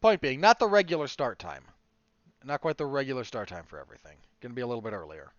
[0.00, 1.64] point being, not the regular start time.
[2.44, 4.16] Not quite the regular start time for everything.
[4.40, 5.32] Going to be a little bit earlier.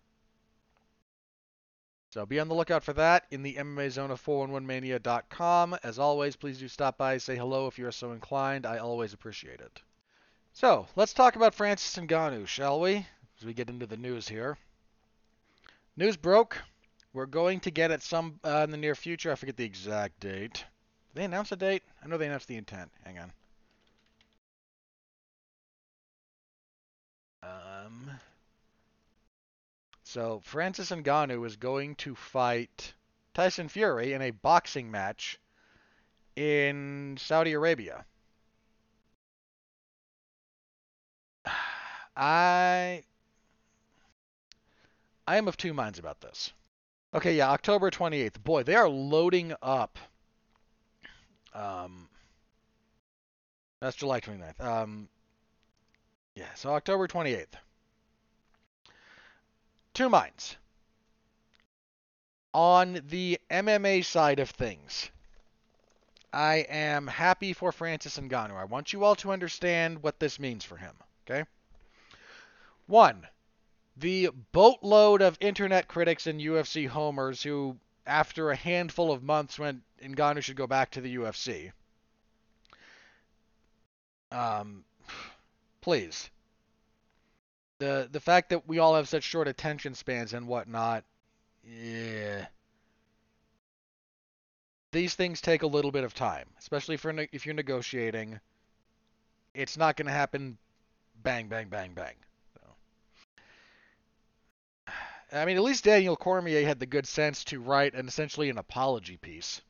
[2.10, 5.76] So be on the lookout for that in the MMA Zone of 411mania.com.
[5.82, 8.66] As always, please do stop by, say hello if you're so inclined.
[8.66, 9.80] I always appreciate it.
[10.52, 13.06] So, let's talk about Francis Ngannou, shall we?
[13.40, 14.58] As we get into the news here.
[15.96, 16.58] News broke.
[17.12, 19.32] We're going to get it some uh, in the near future.
[19.32, 20.64] I forget the exact date.
[21.08, 21.82] Did they announce a date?
[22.04, 22.90] I know they announced the intent.
[23.04, 23.32] Hang on.
[27.42, 28.10] Um.
[30.04, 32.92] So Francis Ngannou is going to fight
[33.32, 35.38] Tyson Fury in a boxing match
[36.36, 38.04] in Saudi Arabia.
[42.16, 43.04] I
[45.30, 46.52] I am of two minds about this.
[47.14, 48.42] Okay, yeah, October 28th.
[48.42, 49.96] Boy, they are loading up.
[51.54, 52.08] Um,
[53.78, 54.60] that's July 29th.
[54.60, 55.08] Um,
[56.34, 57.54] yeah, so October 28th.
[59.94, 60.56] Two minds.
[62.52, 65.12] On the MMA side of things,
[66.32, 68.56] I am happy for Francis Ngannou.
[68.56, 70.96] I want you all to understand what this means for him.
[71.24, 71.44] Okay.
[72.88, 73.28] One,
[74.00, 77.76] the boatload of internet critics and UFC homers who,
[78.06, 81.72] after a handful of months, went Ngannou should go back to the UFC.
[84.32, 84.84] Um,
[85.80, 86.30] please.
[87.78, 91.04] The the fact that we all have such short attention spans and whatnot,
[91.64, 92.46] yeah.
[94.92, 98.40] These things take a little bit of time, especially for ne- if you're negotiating.
[99.54, 100.58] It's not going to happen
[101.22, 102.14] bang, bang, bang, bang.
[102.54, 102.60] So.
[105.32, 108.58] I mean, at least Daniel Cormier had the good sense to write an essentially an
[108.58, 109.60] apology piece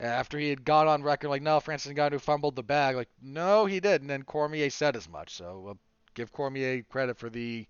[0.00, 2.96] after he had gone on record like, no, Francis Ngannou fumbled the bag.
[2.96, 4.02] Like, no, he didn't.
[4.02, 5.34] And then Cormier said as much.
[5.34, 5.74] So uh,
[6.14, 7.66] give Cormier credit for the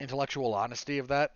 [0.00, 1.32] intellectual honesty of that.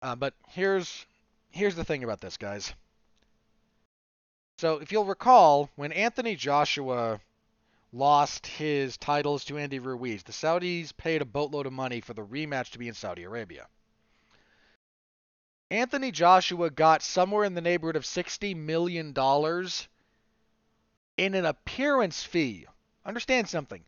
[0.00, 1.06] Uh, but here's
[1.50, 2.72] here's the thing about this, guys.
[4.58, 7.20] So if you'll recall, when Anthony Joshua
[7.92, 12.24] lost his titles to Andy Ruiz, the Saudis paid a boatload of money for the
[12.24, 13.66] rematch to be in Saudi Arabia.
[15.70, 19.14] Anthony Joshua got somewhere in the neighborhood of $60 million
[21.16, 22.66] in an appearance fee.
[23.04, 23.82] Understand something.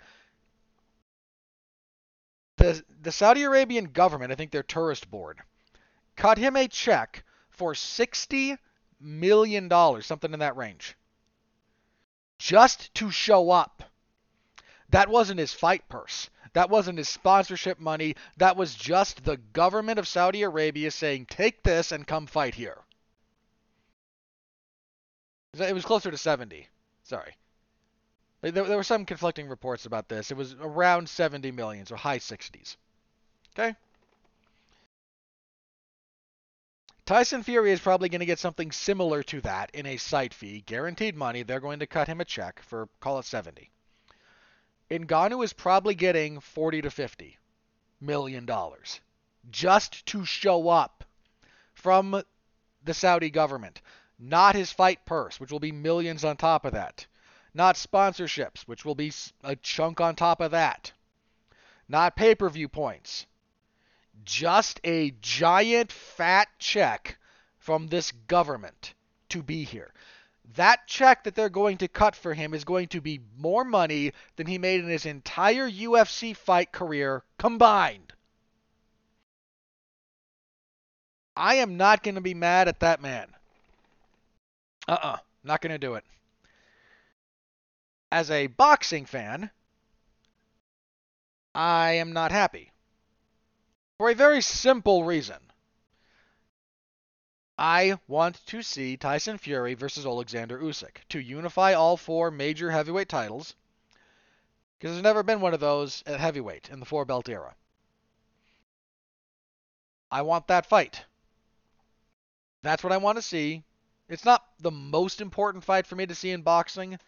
[2.57, 5.41] The, the Saudi Arabian government, I think their tourist board,
[6.17, 8.59] cut him a check for $60
[9.01, 10.97] million, something in that range,
[12.39, 13.83] just to show up.
[14.95, 16.31] That wasn't his fight purse.
[16.53, 18.15] That wasn't his sponsorship money.
[18.37, 22.79] That was just the government of Saudi Arabia saying, take this and come fight here.
[25.59, 26.69] It was closer to 70.
[27.03, 27.35] Sorry.
[28.41, 30.31] There, there were some conflicting reports about this.
[30.31, 32.77] It was around 70 million, so high 60s.
[33.59, 33.75] Okay?
[37.05, 40.63] Tyson Fury is probably going to get something similar to that in a site fee,
[40.65, 41.43] guaranteed money.
[41.43, 43.73] They're going to cut him a check for, call it 70.
[44.99, 47.39] Ngannou is probably getting 40 to 50
[48.01, 49.01] million dollars
[49.51, 51.05] just to show up
[51.73, 52.23] from
[52.83, 53.81] the Saudi government.
[54.19, 57.07] Not his fight purse, which will be millions on top of that.
[57.53, 60.93] Not sponsorships, which will be a chunk on top of that.
[61.89, 63.27] Not pay per view points.
[64.25, 67.19] Just a giant fat check
[67.59, 68.95] from this government
[69.31, 69.94] to be here
[70.53, 74.13] that check that they're going to cut for him is going to be more money
[74.37, 78.13] than he made in his entire UFC fight career combined.
[81.37, 83.29] I am not going to be mad at that man.
[84.87, 86.05] Uh uh-uh, uh, not going to do it.
[88.13, 89.51] As a boxing fan,
[91.55, 92.71] I am not happy.
[93.99, 95.39] For a very simple reason.
[97.57, 103.09] I want to see Tyson Fury versus Alexander Usyk to unify all four major heavyweight
[103.09, 103.55] titles
[104.79, 107.55] because there's never been one of those at heavyweight in the four belt era.
[110.11, 111.05] I want that fight.
[112.63, 113.63] That's what I want to see.
[114.09, 116.99] It's not the most important fight for me to see in boxing,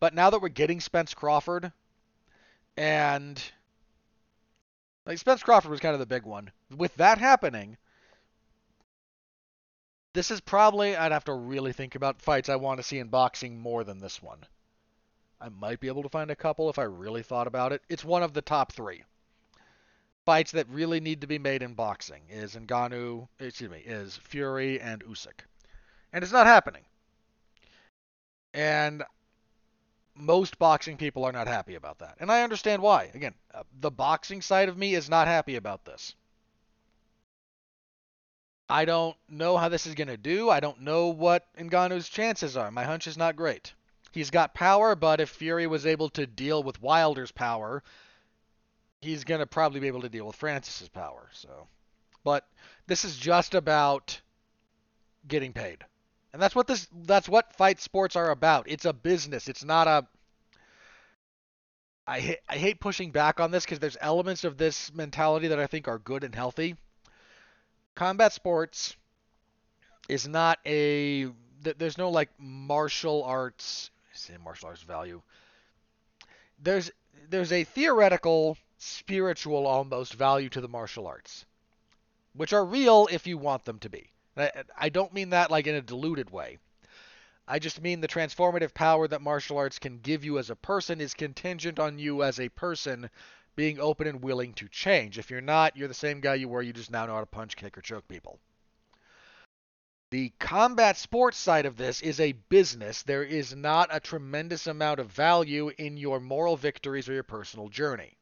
[0.00, 1.72] but now that we're getting Spence Crawford
[2.76, 3.42] and
[5.04, 6.50] like Spence Crawford was kind of the big one.
[6.74, 7.76] With that happening,
[10.14, 13.08] this is probably, I'd have to really think about fights I want to see in
[13.08, 14.44] boxing more than this one.
[15.40, 17.82] I might be able to find a couple if I really thought about it.
[17.88, 19.04] It's one of the top three
[20.28, 22.22] fights that really need to be made in boxing.
[22.28, 25.40] Is Ngannou, excuse me, is Fury and Usyk,
[26.12, 26.84] and it's not happening.
[28.52, 29.02] And
[30.14, 33.10] most boxing people are not happy about that, and I understand why.
[33.14, 36.14] Again, uh, the boxing side of me is not happy about this.
[38.68, 40.50] I don't know how this is going to do.
[40.50, 42.70] I don't know what Ngannou's chances are.
[42.70, 43.72] My hunch is not great.
[44.12, 47.82] He's got power, but if Fury was able to deal with Wilder's power,
[49.00, 51.28] he's going to probably be able to deal with Francis's power.
[51.32, 51.68] So,
[52.24, 52.46] but
[52.86, 54.20] this is just about
[55.26, 55.84] getting paid.
[56.32, 58.68] And that's what this that's what fight sports are about.
[58.68, 59.48] It's a business.
[59.48, 60.06] It's not a
[62.06, 65.66] I I hate pushing back on this because there's elements of this mentality that I
[65.66, 66.76] think are good and healthy
[67.98, 68.96] combat sports
[70.08, 71.26] is not a
[71.62, 73.90] there's no like martial arts
[74.44, 75.20] martial arts value?
[76.62, 76.92] There's
[77.28, 81.44] there's a theoretical spiritual almost value to the martial arts
[82.34, 84.08] which are real if you want them to be.
[84.36, 86.58] I, I don't mean that like in a diluted way.
[87.48, 91.00] I just mean the transformative power that martial arts can give you as a person
[91.00, 93.10] is contingent on you as a person
[93.58, 95.18] being open and willing to change.
[95.18, 97.26] If you're not, you're the same guy you were, you just now know how to
[97.26, 98.38] punch, kick, or choke people.
[100.10, 103.02] The combat sports side of this is a business.
[103.02, 107.68] There is not a tremendous amount of value in your moral victories or your personal
[107.68, 108.16] journey.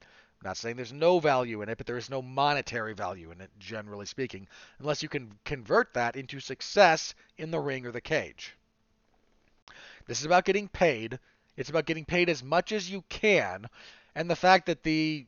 [0.00, 0.06] I'm
[0.46, 3.50] not saying there's no value in it, but there is no monetary value in it,
[3.58, 8.56] generally speaking, unless you can convert that into success in the ring or the cage.
[10.06, 11.18] This is about getting paid.
[11.58, 13.68] It's about getting paid as much as you can,
[14.18, 15.24] and the fact that the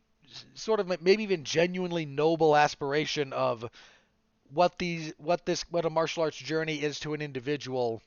[0.54, 3.70] sort of maybe even genuinely noble aspiration of
[4.52, 8.02] what these what this what a martial arts journey is to an individual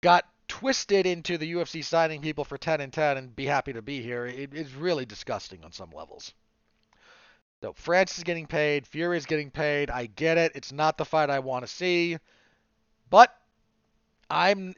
[0.00, 3.82] got twisted into the UFC signing people for 10 and 10 and be happy to
[3.82, 4.26] be here.
[4.26, 6.34] It is really disgusting on some levels.
[7.62, 9.88] So Francis is getting paid, Fury is getting paid.
[9.88, 10.52] I get it.
[10.56, 12.18] It's not the fight I want to see,
[13.08, 13.32] but
[14.28, 14.74] I'm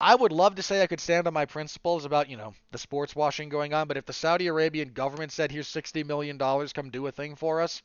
[0.00, 2.78] I would love to say I could stand on my principles about, you know, the
[2.78, 6.88] sports washing going on, but if the Saudi Arabian government said, here's $60 million, come
[6.88, 7.82] do a thing for us,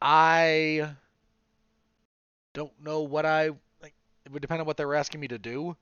[0.00, 0.90] I
[2.52, 3.48] don't know what I
[3.82, 3.94] like.
[4.24, 5.76] It would depend on what they were asking me to do,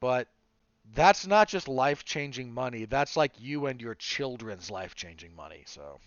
[0.00, 0.26] but
[0.94, 2.86] that's not just life changing money.
[2.86, 5.64] That's like you and your children's life changing money.
[5.66, 5.98] So,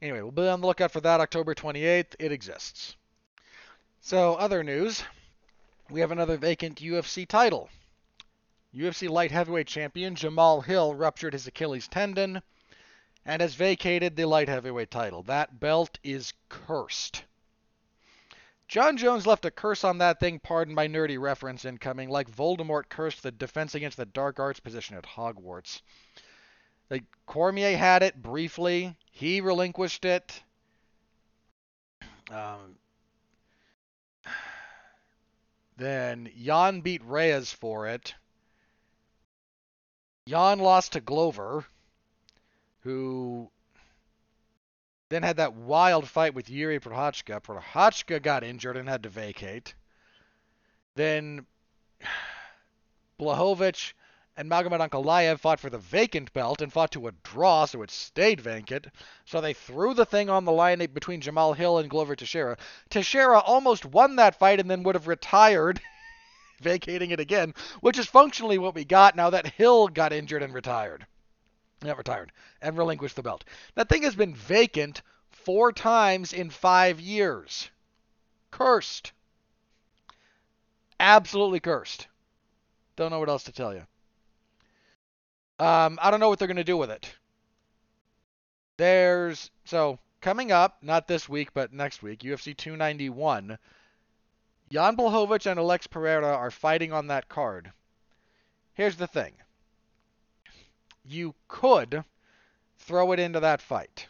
[0.00, 2.14] anyway, we'll be on the lookout for that October 28th.
[2.20, 2.94] It exists.
[4.02, 5.04] So, other news
[5.90, 7.68] we have another vacant UFC title.
[8.74, 12.42] UFC light heavyweight champion Jamahal Hill ruptured his Achilles tendon
[13.26, 15.22] and has vacated the light heavyweight title.
[15.24, 17.24] That belt is cursed.
[18.68, 22.88] Jon Jones left a curse on that thing, pardon my nerdy reference incoming, like Voldemort
[22.88, 25.82] cursed the defense against the dark arts position at Hogwarts.
[26.88, 30.42] Like Cormier had it briefly, he relinquished it.
[32.30, 32.76] Um,
[35.80, 38.14] then Jan beat Reyes for it.
[40.28, 41.64] Jan lost to Glover
[42.80, 43.50] who
[45.08, 47.40] then had that wild fight with Jiri Prochazka.
[47.42, 49.74] Prochazka got injured and had to vacate.
[50.94, 51.46] Then
[53.18, 53.92] Blachowicz
[54.36, 57.90] and Magomed Ankalaev fought for the vacant belt and fought to a draw, so it
[57.90, 58.86] stayed vacant.
[59.24, 62.56] So they threw the thing on the line between Jamahal Hill and Glover Teixeira.
[62.88, 65.80] Teixeira almost won that fight and then would have retired,
[66.60, 70.54] vacating it again, which is functionally what we got now that Hill got injured and
[70.54, 71.06] retired
[71.82, 73.44] not retired, and relinquished the belt.
[73.74, 77.70] That thing has been vacant four times in five years.
[78.50, 79.12] Cursed.
[80.98, 82.08] Absolutely cursed.
[82.96, 83.86] Don't know what else to tell you.
[85.60, 87.14] Um, I don't know what they're going to do with it.
[88.78, 93.58] There's so coming up, not this week, but next week, UFC 291.
[94.70, 97.72] Jan Blachowicz and Alex Pereira are fighting on that card.
[98.72, 99.34] Here's the thing
[101.04, 102.04] you could
[102.78, 104.06] throw it into that fight.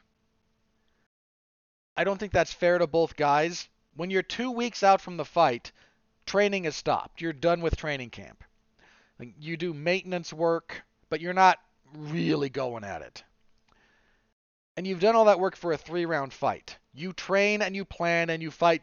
[1.96, 3.68] I don't think that's fair to both guys.
[3.96, 5.72] When you're two weeks out from the fight,
[6.26, 7.20] training is stopped.
[7.20, 8.44] You're done with training camp.
[9.18, 11.58] You do maintenance work, but you're not
[11.94, 13.22] really going at it.
[14.76, 16.78] And you've done all that work for a three round fight.
[16.94, 18.82] You train and you plan and you fight.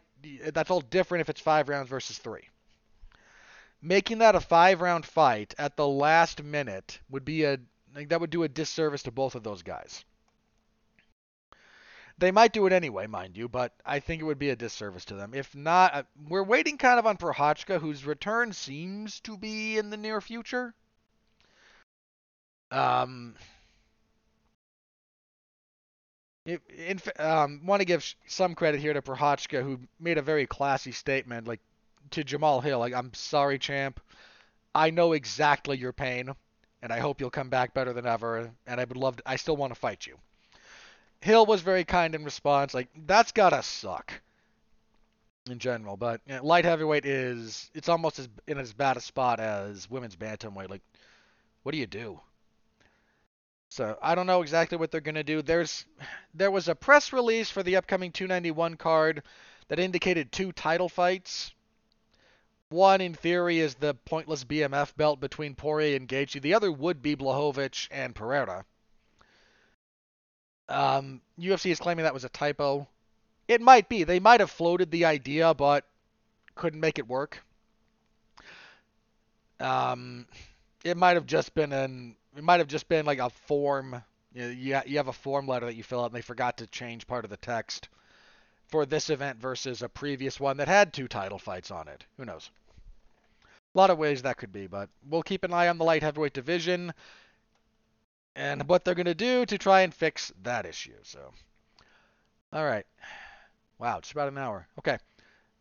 [0.52, 2.48] That's all different if it's five rounds versus three.
[3.82, 7.58] Making that a five round fight at the last minute would be a
[7.94, 10.04] like that would do a disservice to both of those guys.
[12.18, 15.04] They might do it anyway, mind you, but I think it would be a disservice
[15.06, 15.34] to them.
[15.34, 19.90] If not, uh, we're waiting kind of on Prochazka, whose return seems to be in
[19.90, 20.74] the near future.
[22.70, 23.34] Um,
[26.46, 30.92] in, um, want to give some credit here to Prochazka, who made a very classy
[30.92, 31.60] statement, like
[32.12, 34.00] to Jamahal Hill, like, "I'm sorry, champ.
[34.74, 36.34] I know exactly your pain
[36.82, 38.50] and I hope you'll come back better than ever.
[38.66, 40.16] And I would love to, I still want to fight you.
[41.20, 44.12] Hill was very kind in response, like that's gotta suck
[45.50, 45.96] in general.
[45.96, 49.90] But you know, light heavyweight is it's almost as in as bad a spot as
[49.90, 50.70] women's bantamweight.
[50.70, 50.82] Like,
[51.62, 52.20] what do you do?
[53.70, 55.42] So I don't know exactly what they're gonna do.
[55.42, 55.84] There's
[56.34, 59.22] there was a press release for the upcoming 291 card
[59.68, 61.52] that indicated two title fights
[62.70, 66.42] one, in theory, is the pointless BMF belt between Poirier and Gaethje.
[66.42, 68.64] The other would be Blachowicz and Pereira.
[70.68, 72.86] Um, UFC is claiming that was a typo.
[73.46, 74.04] It might be.
[74.04, 75.86] They might have floated the idea, but
[76.54, 77.42] couldn't make it work.
[79.60, 80.26] Um,
[80.84, 82.16] it might have just been an.
[82.38, 84.00] It might have just been like a form.
[84.32, 86.68] You, know, you, have a form letter that you fill out, and they forgot to
[86.68, 87.88] change part of the text
[88.68, 92.04] for this event versus a previous one that had two title fights on it.
[92.16, 92.50] Who knows?
[93.74, 96.02] a lot of ways that could be, but we'll keep an eye on the light
[96.02, 96.92] heavyweight division
[98.36, 100.94] and what they're going to do to try and fix that issue.
[101.02, 101.32] So,
[102.52, 102.86] all right.
[103.78, 104.68] Wow, just about an hour.
[104.78, 104.98] Okay.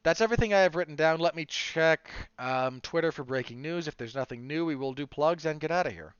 [0.04, 1.20] That's everything I have written down.
[1.20, 3.88] Let me check um, Twitter for breaking news.
[3.88, 6.14] If there's nothing new, we will do plugs and get out of here.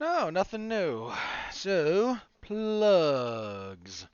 [0.00, 1.12] No, nothing new.
[1.52, 4.06] So, plugs.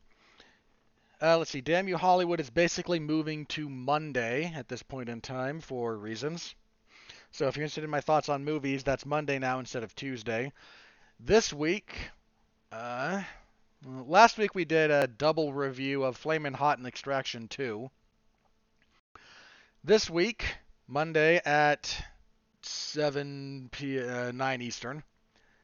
[1.22, 1.62] Uh, let's see.
[1.62, 6.54] Damn You Hollywood is basically moving to Monday at this point in time for reasons.
[7.30, 10.52] So if you're interested in my thoughts on movies, that's Monday now instead of Tuesday.
[11.18, 11.96] This week,
[12.72, 13.22] uh,
[13.84, 17.90] last week we did a double review of Flamin' Hot and Extraction 2.
[19.82, 20.56] This week,
[20.86, 22.04] Monday at
[22.62, 24.02] 7 p.
[24.02, 25.02] Uh, 9 Eastern.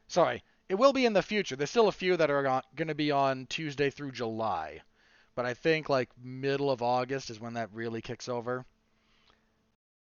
[0.07, 1.55] Sorry, it will be in the future.
[1.55, 4.81] There's still a few that are going to be on Tuesday through July
[5.37, 8.65] but I think like middle of August is when that really kicks over.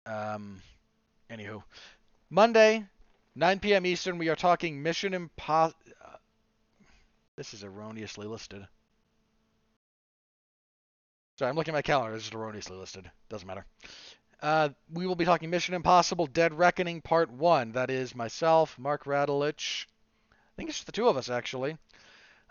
[0.05, 0.61] Um,
[1.29, 1.63] anywho,
[2.29, 2.85] Monday,
[3.33, 3.85] 9 p.m.
[3.85, 5.79] Eastern, we are talking Mission Impossible.
[6.03, 6.17] Uh,
[7.37, 8.67] this is erroneously listed.
[11.39, 12.13] Sorry, I'm looking at my calendar.
[12.13, 13.09] This is erroneously listed.
[13.29, 13.65] Doesn't matter.
[14.43, 17.71] Uh, we will be talking Mission Impossible Dead Reckoning Part 1.
[17.71, 19.85] That is myself, Mark Radulich.
[20.29, 21.77] I think it's just the two of us, actually.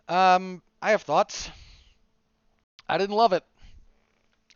[0.08, 1.50] Um, I have thoughts.
[2.88, 3.44] I didn't love it.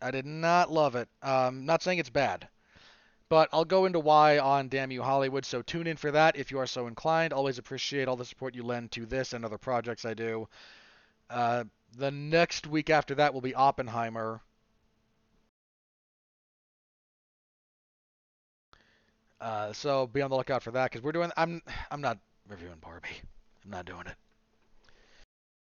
[0.01, 1.09] I did not love it.
[1.21, 2.47] Um, not saying it's bad,
[3.29, 5.45] but I'll go into why on Damn You Hollywood.
[5.45, 7.33] So tune in for that if you are so inclined.
[7.33, 10.49] Always appreciate all the support you lend to this and other projects I do.
[11.29, 11.65] Uh,
[11.95, 14.41] the next week after that will be Oppenheimer.
[19.39, 21.31] Uh, so be on the lookout for that because we're doing.
[21.37, 21.61] I'm
[21.91, 22.17] I'm not
[22.47, 23.21] reviewing Barbie.
[23.63, 24.15] I'm not doing it.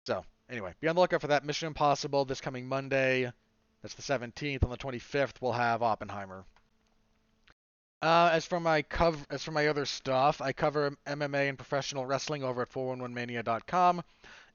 [0.06, 1.44] So anyway, be on the lookout for that.
[1.44, 3.30] Mission Impossible this coming Monday.
[3.82, 4.62] That's the 17th.
[4.62, 6.44] On the 25th, we'll have Oppenheimer.
[8.00, 12.04] Uh, as for my cover, as for my other stuff, I cover MMA and professional
[12.04, 14.02] wrestling over at 411mania.com.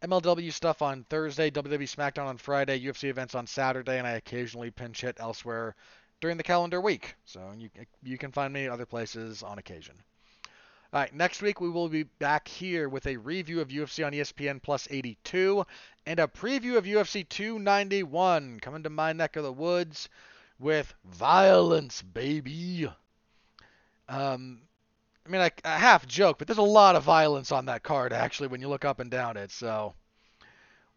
[0.02, 4.70] MLW stuff on Thursday, WWE SmackDown on Friday, UFC events on Saturday, and I occasionally
[4.70, 5.76] pinch hit elsewhere
[6.20, 7.16] during the calendar week.
[7.26, 7.70] So you
[8.04, 9.96] you can find me other places on occasion.
[10.94, 14.14] All right, next week we will be back here with a review of UFC on
[14.14, 15.66] ESPN Plus 82
[16.06, 20.08] and a preview of UFC 291 coming to my neck of the woods
[20.60, 22.90] with violence, baby.
[24.08, 24.62] Um,
[25.26, 28.14] I mean, I, I half joke, but there's a lot of violence on that card
[28.14, 29.52] actually when you look up and down it.
[29.52, 29.94] So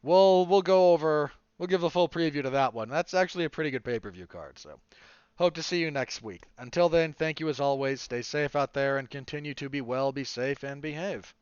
[0.02, 2.88] we'll we'll go over, we'll give the full preview to that one.
[2.88, 4.58] That's actually a pretty good pay-per-view card.
[4.60, 4.78] So.
[5.40, 6.42] Hope to see you next week.
[6.58, 8.02] Until then, thank you as always.
[8.02, 11.32] Stay safe out there and continue to be well, be safe, and behave.